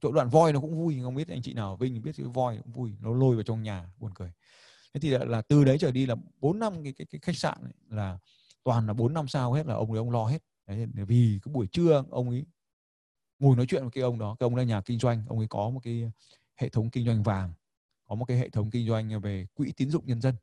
[0.00, 2.26] Chỗ đoạn voi nó cũng vui không biết anh chị nào ở Vinh biết cái
[2.26, 2.96] voi cũng vui.
[3.00, 4.32] Nó lôi vào trong nhà buồn cười
[4.94, 7.36] thế thì là, là từ đấy trở đi là bốn năm cái, cái, cái khách
[7.36, 8.18] sạn ấy, là
[8.64, 10.42] toàn là bốn năm sao hết là ông ấy ông lo hết.
[10.66, 12.44] Đấy, vì cái buổi trưa ông ấy
[13.38, 15.48] ngồi nói chuyện với cái ông đó cái ông là nhà kinh doanh ông ấy
[15.48, 16.12] có một cái
[16.56, 17.52] hệ thống kinh doanh vàng
[18.04, 20.34] có một cái hệ thống kinh doanh về quỹ tín dụng nhân dân.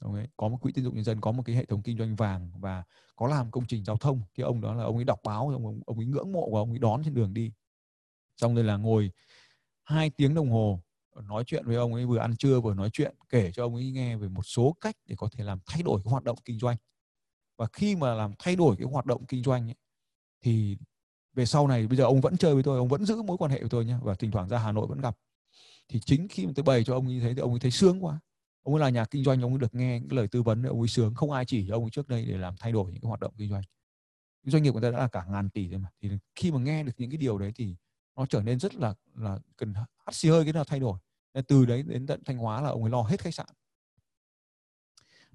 [0.00, 1.98] Ông ấy có một quỹ tín dụng nhân dân có một cái hệ thống kinh
[1.98, 2.84] doanh vàng và
[3.16, 4.22] có làm công trình giao thông.
[4.34, 6.70] Cái ông đó là ông ấy đọc báo ông ông ấy ngưỡng mộ và ông
[6.70, 7.52] ấy đón trên đường đi.
[8.36, 9.10] Xong rồi là ngồi
[9.84, 10.80] hai tiếng đồng hồ
[11.22, 13.90] nói chuyện với ông ấy vừa ăn trưa vừa nói chuyện kể cho ông ấy
[13.90, 16.58] nghe về một số cách để có thể làm thay đổi cái hoạt động kinh
[16.58, 16.76] doanh.
[17.56, 19.74] Và khi mà làm thay đổi cái hoạt động kinh doanh ấy,
[20.42, 20.76] thì
[21.34, 23.50] về sau này bây giờ ông vẫn chơi với tôi ông vẫn giữ mối quan
[23.50, 25.16] hệ với tôi nhé và thỉnh thoảng ra Hà Nội vẫn gặp.
[25.88, 28.04] Thì chính khi mà tôi bày cho ông như thế thì ông ấy thấy sướng
[28.04, 28.20] quá.
[28.62, 30.80] Ông ấy là nhà kinh doanh ông ấy được nghe những lời tư vấn ông
[30.80, 31.14] ấy sướng.
[31.14, 33.20] Không ai chỉ cho ông ấy trước đây để làm thay đổi những cái hoạt
[33.20, 33.62] động kinh doanh.
[34.44, 35.88] Doanh nghiệp của ta đã là cả ngàn tỷ rồi mà.
[36.02, 37.76] Thì khi mà nghe được những cái điều đấy thì
[38.16, 40.98] nó trở nên rất là là cần hắt xì hơi cái nào thay đổi
[41.48, 43.46] từ đấy đến tận thanh hóa là ông ấy lo hết khách sạn.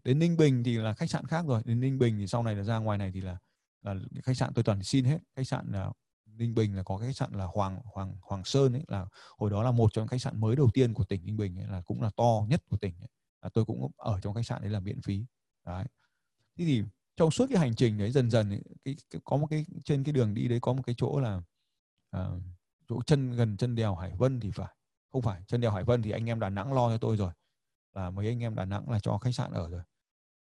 [0.04, 1.62] Đến ninh bình thì là khách sạn khác rồi.
[1.66, 3.38] Đến ninh bình thì sau này là ra ngoài này thì là
[3.82, 5.20] là khách sạn tôi toàn xin hết.
[5.36, 5.91] Khách sạn là
[6.26, 9.06] ninh bình là có cái khách sạn là hoàng hoàng hoàng sơn ấy là
[9.38, 11.68] hồi đó là một trong khách sạn mới đầu tiên của tỉnh ninh bình ấy,
[11.68, 13.10] là cũng là to nhất của tỉnh ấy.
[13.41, 15.26] là tôi cũng ở trong khách sạn đấy là miễn phí.
[15.66, 15.86] Đấy.
[16.58, 16.84] Thế thì
[17.16, 20.04] trong suốt cái hành trình đấy dần dần ấy, cái, cái có một cái trên
[20.04, 21.41] cái đường đi đấy có một cái chỗ là
[22.18, 22.41] uh,
[22.89, 24.76] chỗ chân gần chân đèo Hải Vân thì phải
[25.14, 27.32] không phải chân đèo Hải Vân thì anh em Đà Nẵng lo cho tôi rồi.
[27.93, 29.82] Là mấy anh em Đà Nẵng là cho khách sạn ở rồi.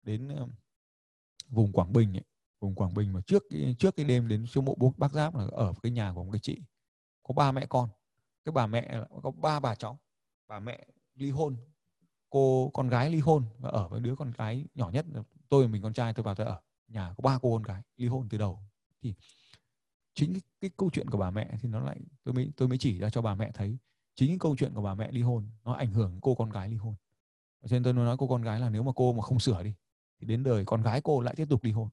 [0.02, 0.46] Đến ờ,
[1.48, 2.24] vùng Quảng Bình ấy,
[2.60, 3.42] vùng Quảng Bình mà trước
[3.78, 6.40] trước cái đêm đến chỗ mộ Bác Giáp là ở cái nhà của một cái
[6.42, 6.62] chị
[7.22, 7.88] có ba mẹ con.
[8.44, 9.98] Cái bà mẹ có ba bà cháu.
[10.48, 11.56] Bà mẹ ly hôn
[12.30, 15.06] cô con gái ly hôn và ở với đứa con gái nhỏ nhất
[15.48, 18.06] tôi mình con trai tôi vào tôi ở nhà có ba cô con gái ly
[18.06, 18.60] hôn từ đầu.
[19.02, 19.14] Thì
[20.14, 22.78] chính cái, cái câu chuyện của bà mẹ thì nó lại tôi mới tôi mới
[22.78, 23.78] chỉ ra cho bà mẹ thấy
[24.14, 26.68] chính cái câu chuyện của bà mẹ ly hôn, nó ảnh hưởng cô con gái
[26.68, 26.94] ly hôn.
[27.62, 29.74] Cho nên tôi nói cô con gái là nếu mà cô mà không sửa đi,
[30.20, 31.88] thì đến đời con gái cô lại tiếp tục ly hôn.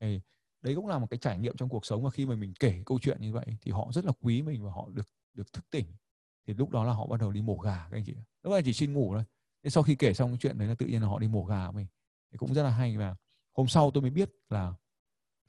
[0.00, 0.20] Thì
[0.62, 2.82] đấy cũng là một cái trải nghiệm trong cuộc sống và khi mà mình kể
[2.86, 5.70] câu chuyện như vậy thì họ rất là quý mình và họ được được thức
[5.70, 5.86] tỉnh.
[6.46, 8.62] Thì lúc đó là họ bắt đầu đi mổ gà các anh chị lúc này
[8.64, 9.24] chỉ xin ngủ thôi.
[9.64, 11.44] Thế sau khi kể xong cái chuyện đấy là tự nhiên là họ đi mổ
[11.44, 11.86] gà của mình.
[12.32, 13.16] Thì cũng rất là hay và
[13.52, 14.74] hôm sau tôi mới biết là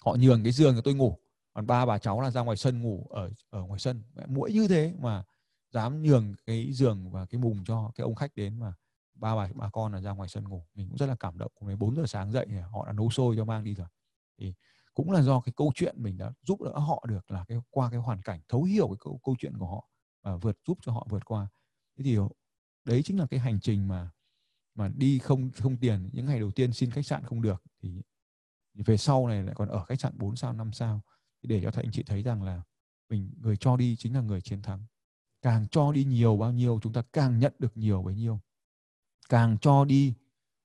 [0.06, 1.18] họ nhường cái giường cho tôi ngủ.
[1.54, 4.04] Còn ba bà cháu là ra ngoài sân ngủ ở ở ngoài sân.
[4.28, 5.24] Mũi như thế mà
[5.72, 8.74] dám nhường cái giường và cái mùng cho cái ông khách đến mà
[9.13, 10.65] ba bà bà con là ra ngoài sân ngủ.
[10.76, 11.51] Mình cũng rất là cảm động.
[11.55, 13.88] Cùng đến 4 giờ sáng dậy họ đã nấu xôi cho mang đi rồi.
[14.38, 14.53] Thì
[14.93, 17.89] cũng là do cái câu chuyện mình đã giúp đỡ họ được là cái qua
[17.91, 19.89] cái hoàn cảnh thấu hiểu cái câu, câu chuyện của họ
[20.24, 21.47] và vượt giúp cho họ vượt qua.
[21.97, 22.17] Thế thì
[22.86, 24.09] đấy chính là cái hành trình mà
[24.76, 26.09] mà đi không không tiền.
[26.13, 28.01] Những ngày đầu tiên xin khách sạn không được thì,
[28.74, 31.01] về sau này lại còn ở khách sạn 4 sao 5 sao.
[31.41, 32.61] Để cho thầy anh chị thấy rằng là
[33.09, 34.86] mình người cho đi chính là người chiến thắng
[35.42, 38.40] càng cho đi nhiều bao nhiêu chúng ta càng nhận được nhiều bấy nhiêu.
[39.30, 40.14] Càng cho đi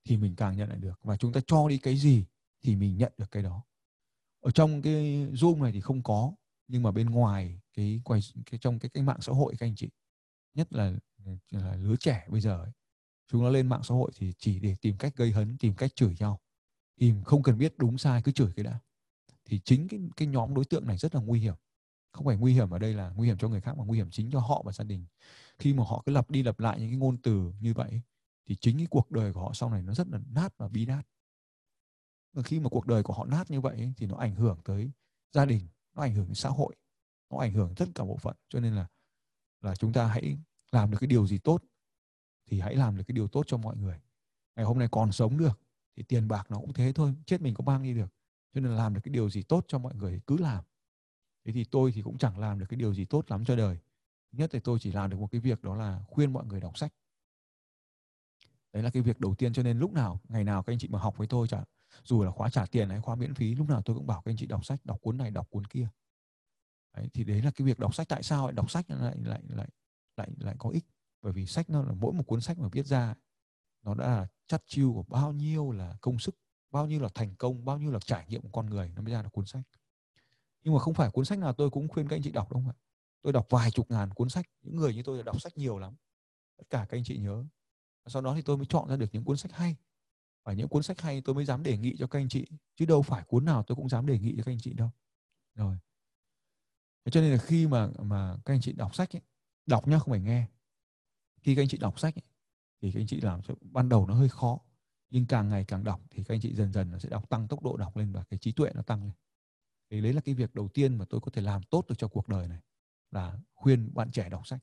[0.04, 1.00] thì mình càng nhận lại được.
[1.02, 2.24] Và chúng ta cho đi cái gì
[2.62, 3.64] thì mình nhận được cái đó.
[4.40, 6.32] Ở trong cái zoom này thì không có
[6.68, 8.20] nhưng mà bên ngoài cái quay
[8.50, 9.88] cái trong cái cái mạng xã hội các anh chị
[10.54, 10.92] nhất là
[11.50, 12.72] là lứa trẻ bây giờ ấy,
[13.28, 15.96] chúng nó lên mạng xã hội thì chỉ để tìm cách gây hấn tìm cách
[15.96, 16.40] chửi nhau.
[16.96, 18.78] Tìm không cần biết đúng sai cứ chửi cái đã.
[19.44, 21.54] Thì chính cái cái nhóm đối tượng này rất là nguy hiểm
[22.14, 24.10] không phải nguy hiểm ở đây là nguy hiểm cho người khác mà nguy hiểm
[24.10, 25.06] chính cho họ và gia đình.
[25.58, 28.00] Khi mà họ cứ lặp đi lặp lại những cái ngôn từ như vậy
[28.46, 30.86] thì chính cái cuộc đời của họ sau này nó rất là nát và bi
[30.86, 31.06] đát
[32.34, 34.90] và khi mà cuộc đời của họ nát như vậy thì nó ảnh hưởng tới
[35.32, 36.74] gia đình, nó ảnh hưởng đến xã hội,
[37.30, 38.36] nó ảnh hưởng tất cả bộ phận.
[38.48, 38.86] Cho nên là
[39.60, 40.38] là chúng ta hãy
[40.72, 41.62] làm được cái điều gì tốt
[42.46, 44.00] thì hãy làm được cái điều tốt cho mọi người.
[44.56, 45.60] Ngày hôm nay còn sống được
[45.96, 48.14] thì tiền bạc nó cũng thế thôi, chết mình có mang đi được.
[48.54, 50.64] Cho nên là làm được cái điều gì tốt cho mọi người cứ làm
[51.44, 53.78] thế thì tôi thì cũng chẳng làm được cái điều gì tốt lắm cho đời.
[54.32, 56.78] Nhất thì tôi chỉ làm được một cái việc đó là khuyên mọi người đọc
[56.78, 56.92] sách.
[58.72, 60.88] Đấy là cái việc đầu tiên cho nên lúc nào ngày nào các anh chị
[60.88, 61.64] mà học với tôi chả
[62.04, 64.30] dù là khóa trả tiền hay khóa miễn phí lúc nào tôi cũng bảo các
[64.30, 65.88] anh chị đọc sách đọc cuốn này đọc cuốn kia.
[66.96, 68.08] Đấy, thì đấy là cái việc đọc sách.
[68.08, 69.68] Tại sao lại đọc sách lại lại lại
[70.16, 70.84] lại lại có ích?
[71.22, 73.14] Bởi vì sách nó là mỗi một cuốn sách mà viết ra
[73.82, 76.36] nó đã là chắt chiêu của bao nhiêu là công sức
[76.70, 79.12] bao nhiêu là thành công bao nhiêu là trải nghiệm của con người nó mới
[79.12, 79.62] ra được cuốn sách
[80.64, 82.62] nhưng mà không phải cuốn sách nào tôi cũng khuyên các anh chị đọc đâu
[82.62, 82.76] không ạ.
[83.22, 85.78] Tôi đọc vài chục ngàn cuốn sách những người như tôi là đọc sách nhiều
[85.78, 85.94] lắm.
[86.56, 87.44] Tất cả các anh chị nhớ.
[88.06, 89.76] Sau đó thì tôi mới chọn ra được những cuốn sách hay.
[90.44, 92.46] Và những cuốn sách hay tôi mới dám đề nghị cho các anh chị
[92.76, 94.90] chứ đâu phải cuốn nào tôi cũng dám đề nghị cho các anh chị đâu.
[95.54, 95.78] Rồi.
[97.04, 99.22] Thế cho nên là khi mà mà các anh chị đọc sách ấy,
[99.66, 100.46] đọc nhá không phải nghe.
[101.40, 102.24] Khi các anh chị đọc sách ấy,
[102.82, 104.60] thì các anh chị làm cho ban đầu nó hơi khó
[105.10, 107.48] nhưng càng ngày càng đọc thì các anh chị dần dần nó sẽ đọc tăng
[107.48, 109.12] tốc độ đọc lên và cái trí tuệ nó tăng lên
[109.90, 112.08] thì đấy là cái việc đầu tiên mà tôi có thể làm tốt được cho
[112.08, 112.60] cuộc đời này
[113.10, 114.60] là khuyên bạn trẻ đọc sách.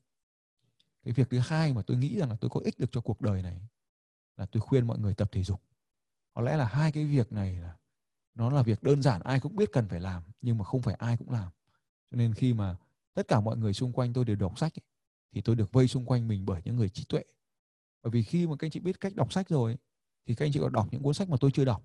[1.04, 3.20] Cái việc thứ hai mà tôi nghĩ rằng là tôi có ích được cho cuộc
[3.20, 3.68] đời này
[4.36, 5.62] là tôi khuyên mọi người tập thể dục.
[6.34, 7.76] Có lẽ là hai cái việc này là
[8.34, 10.94] nó là việc đơn giản ai cũng biết cần phải làm nhưng mà không phải
[10.94, 11.50] ai cũng làm.
[12.10, 12.76] Cho nên khi mà
[13.14, 14.84] tất cả mọi người xung quanh tôi đều đọc sách ấy,
[15.32, 17.24] thì tôi được vây xung quanh mình bởi những người trí tuệ.
[18.02, 19.76] Bởi vì khi mà các anh chị biết cách đọc sách rồi
[20.26, 21.82] thì các anh chị có đọc những cuốn sách mà tôi chưa đọc.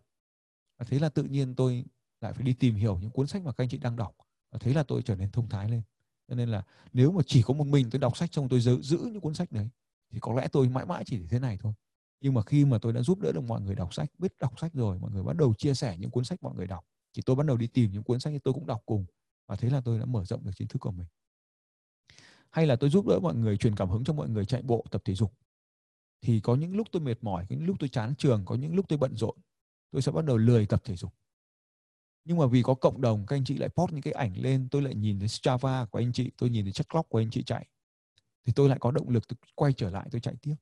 [0.80, 1.86] Thế là tự nhiên tôi
[2.22, 4.16] lại phải đi tìm hiểu những cuốn sách mà các anh chị đang đọc.
[4.52, 5.82] Và thế là tôi trở nên thông thái lên.
[6.28, 6.64] Cho nên là
[6.94, 9.34] nếu mà chỉ có một mình tôi đọc sách xong tôi giữ, giữ những cuốn
[9.34, 9.70] sách đấy
[10.10, 11.74] thì có lẽ tôi mãi mãi chỉ thế này thôi.
[12.22, 14.60] Nhưng mà khi mà tôi đã giúp đỡ được mọi người đọc sách biết đọc
[14.60, 17.22] sách rồi mọi người bắt đầu chia sẻ những cuốn sách mọi người đọc thì
[17.26, 19.06] tôi bắt đầu đi tìm những cuốn sách thì tôi cũng đọc cùng.
[19.48, 21.08] Và thế là tôi đã mở rộng được kiến thức của mình.
[22.50, 24.86] Hay là tôi giúp đỡ mọi người truyền cảm hứng cho mọi người chạy bộ
[24.92, 25.34] tập thể dục.
[26.22, 28.76] Thì có những lúc tôi mệt mỏi có những lúc tôi chán trường có những
[28.76, 29.38] lúc tôi bận rộn
[29.92, 31.14] tôi sẽ bắt đầu lười tập thể dục
[32.28, 34.68] nhưng mà vì có cộng đồng các anh chị lại post những cái ảnh lên
[34.72, 37.30] tôi lại nhìn thấy Strava của anh chị tôi nhìn thấy chất clock của anh
[37.30, 37.68] chị chạy.
[38.46, 40.56] Thì tôi lại có động lực tôi quay trở lại tôi chạy tiếp.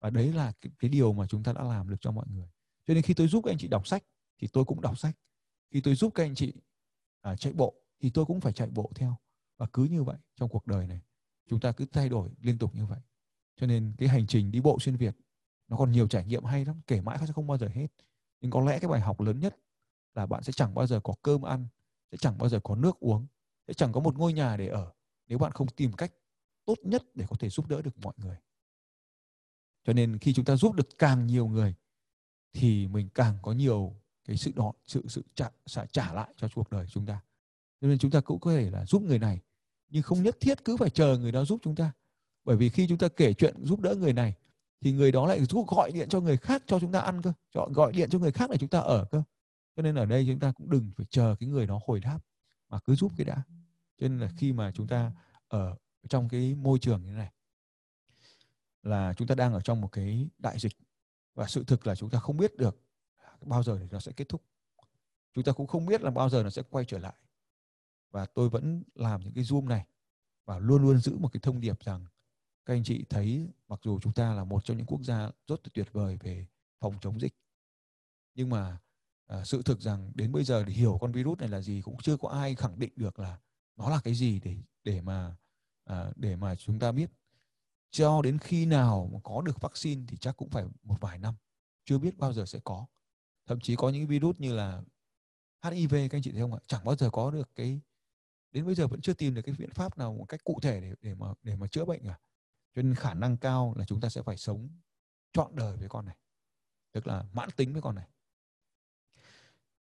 [0.00, 2.48] Và đấy là cái, cái điều mà chúng ta đã làm được cho mọi người.
[2.86, 4.04] Cho nên khi tôi giúp các anh chị đọc sách
[4.38, 5.16] thì tôi cũng đọc sách.
[5.70, 6.52] Khi tôi giúp các anh chị
[7.20, 9.16] à, chạy bộ thì tôi cũng phải chạy bộ theo.
[9.58, 11.00] Và cứ như vậy trong cuộc đời này
[11.50, 13.00] chúng ta cứ thay đổi liên tục như vậy.
[13.60, 15.16] Cho nên cái hành trình đi bộ xuyên việt
[15.68, 17.86] nó còn nhiều trải nghiệm hay lắm kể mãi sẽ không bao giờ hết.
[18.40, 19.56] Nhưng có lẽ cái bài học lớn nhất
[20.14, 21.66] là bạn sẽ chẳng bao giờ có cơm ăn
[22.12, 23.26] sẽ chẳng bao giờ có nước uống
[23.68, 24.92] sẽ chẳng có một ngôi nhà để ở
[25.26, 26.12] nếu bạn không tìm cách
[26.64, 28.36] tốt nhất để có thể giúp đỡ được mọi người.
[29.84, 31.74] Cho nên khi chúng ta giúp được càng nhiều người
[32.52, 36.48] thì mình càng có nhiều cái sự đó sự sự trả, trả trả lại cho
[36.54, 37.20] cuộc đời chúng ta.
[37.80, 39.40] Cho nên chúng ta cũng có thể là giúp người này
[39.88, 41.92] nhưng không nhất thiết cứ phải chờ người đó giúp chúng ta.
[42.44, 44.34] Bởi vì khi chúng ta kể chuyện giúp đỡ người này
[44.80, 47.32] thì người đó lại giúp gọi điện cho người khác cho chúng ta ăn cơ
[47.52, 49.22] gọi điện cho người khác để chúng ta ở cơ
[49.78, 52.20] cho nên ở đây chúng ta cũng đừng phải chờ cái người đó hồi đáp,
[52.68, 53.42] mà cứ giúp cái đã.
[53.98, 55.12] Cho nên là khi mà chúng ta
[55.48, 55.76] ở
[56.08, 57.32] trong cái môi trường như thế này,
[58.82, 60.72] là chúng ta đang ở trong một cái đại dịch,
[61.34, 62.82] và sự thực là chúng ta không biết được
[63.40, 64.42] bao giờ thì nó sẽ kết thúc.
[65.34, 67.14] Chúng ta cũng không biết là bao giờ nó sẽ quay trở lại.
[68.10, 69.86] Và tôi vẫn làm những cái zoom này,
[70.44, 72.06] và luôn luôn giữ một cái thông điệp rằng
[72.64, 75.60] các anh chị thấy mặc dù chúng ta là một trong những quốc gia rất
[75.64, 76.46] là tuyệt vời về
[76.78, 77.34] phòng chống dịch,
[78.34, 78.78] nhưng mà
[79.28, 81.96] à, sự thực rằng đến bây giờ để hiểu con virus này là gì cũng
[82.02, 83.38] chưa có ai khẳng định được là
[83.76, 85.36] nó là cái gì để để mà
[85.84, 87.10] à, để mà chúng ta biết.
[87.90, 91.34] Cho đến khi nào mà có được vaccine thì chắc cũng phải một vài năm
[91.84, 92.86] chưa biết bao giờ sẽ có.
[93.46, 94.82] Thậm chí có những virus như là
[95.62, 96.60] HIV các anh chị thấy không ạ?
[96.66, 97.80] Chẳng bao giờ có được cái
[98.52, 100.80] đến bây giờ vẫn chưa tìm được cái biện pháp nào một cách cụ thể
[100.80, 102.18] để để mà để mà chữa bệnh cả.
[102.74, 104.68] Cho nên khả năng cao là chúng ta sẽ phải sống
[105.32, 106.16] trọn đời với con này
[106.92, 108.08] tức là mãn tính với con này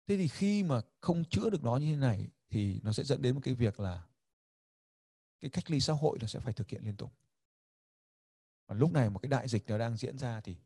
[0.06, 3.22] thế thì khi mà không chữa được nó như thế này thì nó sẽ dẫn
[3.22, 4.06] đến một cái việc là
[5.40, 7.12] cái cách ly xã hội nó sẽ phải thực hiện liên tục.
[8.66, 10.56] Và lúc này một cái đại dịch nó đang diễn ra thì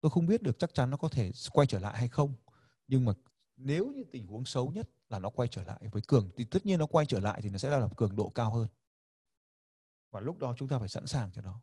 [0.00, 2.34] tôi không biết được chắc chắn nó có thể quay trở lại hay không,
[2.88, 3.12] nhưng mà
[3.56, 6.66] nếu như tình huống xấu nhất là nó quay trở lại với cường, thì tất
[6.66, 8.68] nhiên nó quay trở lại thì nó sẽ là cường độ cao hơn.
[10.10, 11.60] Và lúc đó chúng ta phải sẵn sàng cho nó.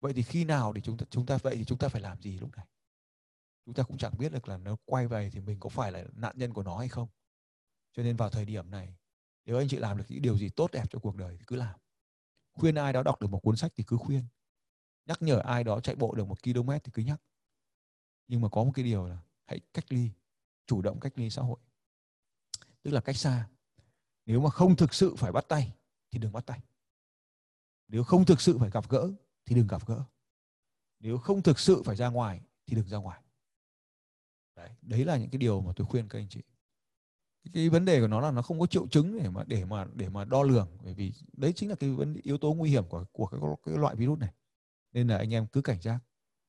[0.00, 2.22] Vậy thì khi nào thì chúng ta chúng ta, vậy thì chúng ta phải làm
[2.22, 2.66] gì lúc này?
[3.68, 6.04] Chúng ta cũng chẳng biết được là nó quay về thì mình có phải là
[6.12, 7.08] nạn nhân của nó hay không.
[7.92, 8.96] Cho nên vào thời điểm này,
[9.44, 11.56] nếu anh chị làm được những điều gì tốt đẹp cho cuộc đời thì cứ
[11.56, 11.80] làm.
[12.52, 14.24] Khuyên ai đó đọc được một cuốn sách thì cứ khuyên.
[15.06, 17.22] Nhắc nhở ai đó chạy bộ được một km thì cứ nhắc.
[18.28, 20.10] Nhưng mà có một cái điều là hãy cách ly,
[20.66, 21.58] chủ động cách ly xã hội.
[22.82, 23.48] Tức là cách xa.
[24.26, 25.74] Nếu mà không thực sự phải bắt tay
[26.10, 26.60] thì đừng bắt tay.
[27.88, 29.10] Nếu không thực sự phải gặp gỡ
[29.44, 30.04] thì đừng gặp gỡ.
[30.98, 33.22] Nếu không thực sự phải ra ngoài thì đừng ra ngoài
[34.68, 36.42] đấy đấy là những cái điều mà tôi khuyên các anh chị.
[37.52, 39.86] Cái vấn đề của nó là nó không có triệu chứng để mà để mà
[39.94, 42.84] để mà đo lường bởi vì đấy chính là cái vấn yếu tố nguy hiểm
[42.88, 44.32] của của cái, cái loại virus này.
[44.92, 45.98] Nên là anh em cứ cảnh giác.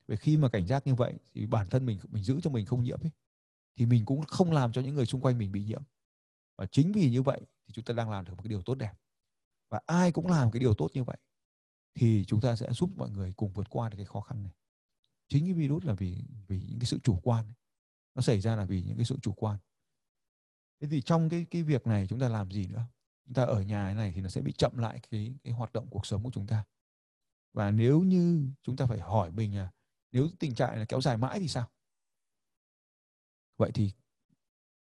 [0.08, 2.66] Vì khi mà cảnh giác như vậy thì bản thân mình mình giữ cho mình
[2.66, 3.12] không nhiễm ấy
[3.76, 5.82] thì mình cũng không làm cho những người xung quanh mình bị nhiễm.
[6.58, 8.76] Và chính vì như vậy thì chúng ta đang làm được một cái điều tốt
[8.76, 8.94] đẹp.
[9.70, 11.18] Và ai cũng làm cái điều tốt như vậy
[11.96, 14.54] thì chúng ta sẽ giúp mọi người cùng vượt qua được cái khó khăn này.
[15.28, 17.54] Chính cái virus là vì vì những cái sự chủ quan ấy
[18.16, 19.58] nó xảy ra là vì những cái sự chủ quan.
[20.80, 22.84] Thế thì trong cái cái việc này chúng ta làm gì nữa?
[23.26, 25.88] Chúng ta ở nhà này thì nó sẽ bị chậm lại cái cái hoạt động
[25.90, 26.66] cuộc sống của chúng ta.
[27.54, 29.72] Và nếu như chúng ta phải hỏi mình là,
[30.12, 31.70] nếu tình trạng là kéo dài mãi thì sao?
[33.58, 33.92] Vậy thì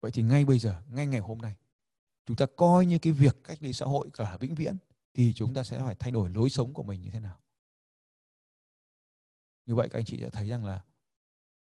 [0.02, 1.56] vậy thì ngay bây giờ, ngay ngày hôm nay,
[2.26, 4.78] chúng ta coi như cái việc cách ly xã hội cả vĩnh viễn
[5.14, 7.40] thì chúng ta sẽ phải thay đổi lối sống của mình như thế nào?
[9.66, 10.84] Như vậy các anh chị sẽ thấy rằng là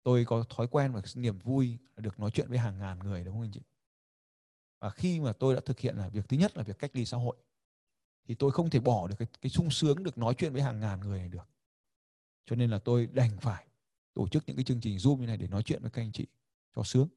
[0.04, 3.36] tôi có thói quen và niềm vui được nói chuyện với hàng ngàn người đúng
[3.36, 3.62] không anh chị?
[4.80, 7.06] Và khi mà tôi đã thực hiện là việc thứ nhất là việc cách ly
[7.06, 7.38] xã hội
[8.28, 10.80] thì tôi không thể bỏ được cái, cái sung sướng được nói chuyện với hàng
[10.80, 11.50] ngàn người này được.
[12.46, 13.68] Cho nên là tôi đành phải
[14.14, 16.12] tổ chức những cái chương trình zoom như này để nói chuyện với các anh
[16.12, 16.28] chị
[16.76, 17.08] cho sướng.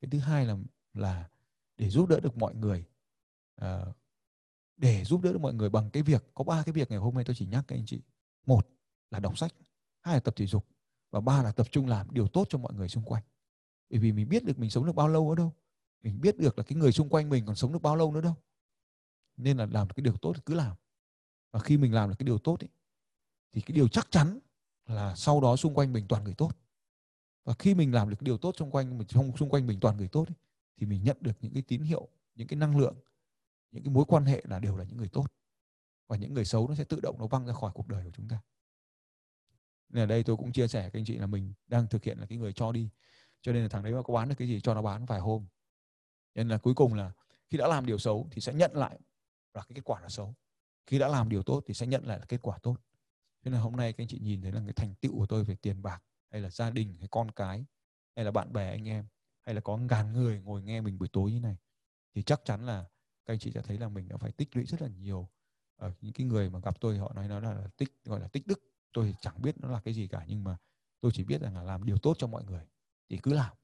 [0.00, 0.56] Cái thứ hai là
[0.94, 1.30] là
[1.76, 2.84] để giúp đỡ được mọi người
[3.56, 3.84] à,
[4.76, 7.14] để giúp đỡ được mọi người bằng cái việc có ba cái việc ngày hôm
[7.14, 8.00] nay tôi chỉ nhắc các anh chị.
[8.46, 8.68] Một
[9.10, 9.54] là đọc sách
[10.00, 10.66] hai là tập thể dục
[11.10, 13.22] và ba là tập trung làm điều tốt cho mọi người xung quanh.
[13.90, 15.52] Bởi vì mình biết được mình sống được bao lâu ở đâu.
[16.02, 18.20] Mình biết được là cái người xung quanh mình còn sống được bao lâu nữa
[18.20, 18.34] đâu.
[19.36, 20.76] Nên là làm cái điều tốt thì cứ làm.
[21.52, 22.68] Và khi mình làm được cái điều tốt ấy,
[23.52, 24.38] thì cái điều chắc chắn
[24.86, 26.50] là sau đó xung quanh mình toàn người tốt.
[27.44, 29.80] Và khi mình làm được cái điều tốt xung quanh mình trong xung quanh mình
[29.80, 30.36] toàn người tốt ấy,
[30.76, 32.94] thì mình nhận được những cái tín hiệu những cái năng lượng
[33.72, 35.26] những cái mối quan hệ là đều là những người tốt.
[36.08, 38.10] Và những người xấu nó sẽ tự động nó văng ra khỏi cuộc đời của
[38.10, 38.40] chúng ta
[39.90, 42.04] nên ở đây tôi cũng chia sẻ với các anh chị là mình đang thực
[42.04, 42.90] hiện là cái người cho đi.
[43.42, 45.20] Cho nên là thằng đấy mà có bán được cái gì cho nó bán vài
[45.20, 45.46] hôm.
[46.34, 47.12] Nên là cuối cùng là
[47.46, 49.00] khi đã làm điều xấu thì sẽ nhận lại
[49.54, 50.34] là cái kết quả là xấu.
[50.86, 52.76] Khi đã làm điều tốt thì sẽ nhận lại là kết quả tốt.
[53.44, 55.44] Thế nên hôm nay các anh chị nhìn thấy là cái thành tựu của tôi
[55.44, 57.64] về tiền bạc, hay là gia đình, hay con cái,
[58.16, 59.06] hay là bạn bè, anh em,
[59.40, 61.56] hay là có ngàn người ngồi nghe mình buổi tối như này,
[62.14, 62.84] thì chắc chắn là
[63.26, 65.28] các anh chị sẽ thấy là mình đã phải tích lũy rất là nhiều.
[65.76, 68.46] Ở những cái người mà gặp tôi họ nói nó là tích, gọi là tích
[68.46, 68.60] đức
[68.92, 70.56] tôi chẳng biết nó là cái gì cả, nhưng mà
[71.00, 72.66] tôi chỉ biết rằng là làm điều tốt cho mọi người
[73.08, 73.56] thì cứ làm.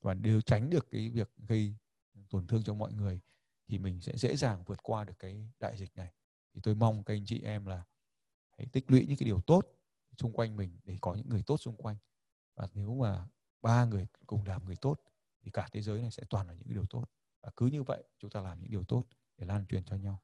[0.00, 1.74] Và đều tránh được cái việc gây
[2.30, 3.20] tổn thương cho mọi người
[3.68, 6.12] thì mình sẽ dễ dàng vượt qua được cái đại dịch này.
[6.54, 7.84] Thì tôi mong các anh chị em là
[8.58, 9.66] hãy tích lũy những cái điều tốt
[10.18, 11.96] xung quanh mình để có những người tốt xung quanh.
[12.54, 13.28] Và nếu mà
[13.62, 15.00] ba người cùng làm người tốt
[15.42, 17.04] thì cả thế giới này sẽ toàn là những điều tốt.
[17.42, 19.04] Và cứ như vậy chúng ta làm những điều tốt
[19.36, 20.22] để lan truyền cho nhau.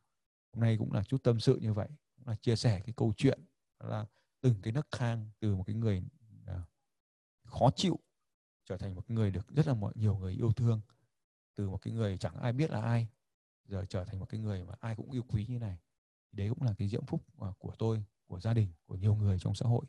[0.53, 3.13] Hôm nay cũng là chút tâm sự như vậy, cũng là chia sẻ cái câu
[3.17, 3.41] chuyện
[3.79, 4.07] là
[4.41, 6.03] từng cái nấc thang từ một cái người
[6.47, 6.63] à,
[7.45, 7.99] khó chịu
[8.65, 10.81] trở thành một người được rất là mọi, nhiều người yêu thương.
[11.55, 13.09] Từ một cái người chẳng ai biết là ai,
[13.65, 15.79] giờ trở thành một cái người mà ai cũng yêu quý như này.
[16.33, 19.39] Đấy cũng là cái diễm phúc à, của tôi, của gia đình, của nhiều người
[19.39, 19.85] trong xã hội.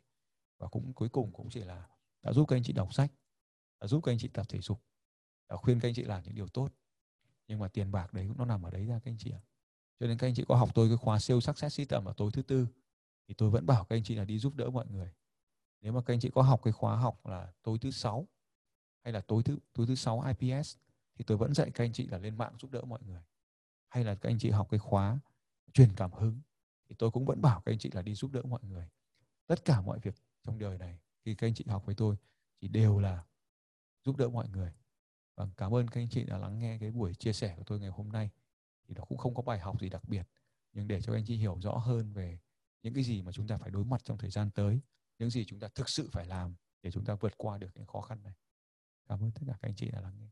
[0.58, 1.88] Và cũng cuối cùng cũng chỉ là
[2.22, 3.12] đã giúp các anh chị đọc sách,
[3.80, 4.82] đã giúp các anh chị tập thể dục,
[5.48, 6.68] đã khuyên các anh chị làm những điều tốt.
[7.48, 9.40] Nhưng mà tiền bạc đấy nó nằm ở đấy ra các anh chị ạ.
[10.00, 12.30] Cho nên các anh chị có học tôi cái khóa siêu success system ở tối
[12.32, 12.66] thứ tư
[13.28, 15.12] thì tôi vẫn bảo các anh chị là đi giúp đỡ mọi người.
[15.80, 18.28] Nếu mà các anh chị có học cái khóa học là tối thứ sáu,
[19.04, 20.76] hay là tối thứ tối thứ sáu IPS
[21.14, 23.22] thì tôi vẫn dạy các anh chị là lên mạng giúp đỡ mọi người.
[23.88, 25.18] Hay là các anh chị học cái khóa
[25.72, 26.40] truyền cảm hứng,
[26.88, 28.88] thì tôi cũng vẫn bảo các anh chị là đi giúp đỡ mọi người.
[29.46, 32.16] Tất cả mọi việc trong đời này, khi các anh chị học với tôi,
[32.60, 33.24] thì đều là
[34.04, 34.72] giúp đỡ mọi người.
[35.36, 37.80] Và cảm ơn các anh chị đã lắng nghe cái buổi chia sẻ của tôi
[37.80, 38.30] ngày hôm nay.
[38.88, 40.28] Thì nó cũng không có bài học gì đặc biệt,
[40.72, 42.38] nhưng để cho anh chị hiểu rõ hơn về
[42.82, 44.80] những cái gì mà chúng ta phải đối mặt trong thời gian tới,
[45.18, 47.86] những gì chúng ta thực sự phải làm để chúng ta vượt qua được những
[47.86, 48.34] khó khăn này
[49.08, 50.28] cảm ơn tất cả các anh chị đã lắng nghe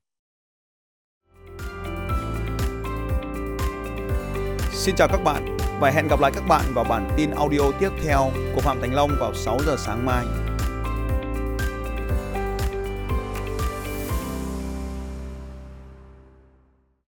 [4.72, 7.90] Xin chào các bạn và hẹn gặp lại các bạn vào bản tin audio tiếp
[8.04, 10.49] theo của Phạm Thành Long vào 6 giờ sáng mai.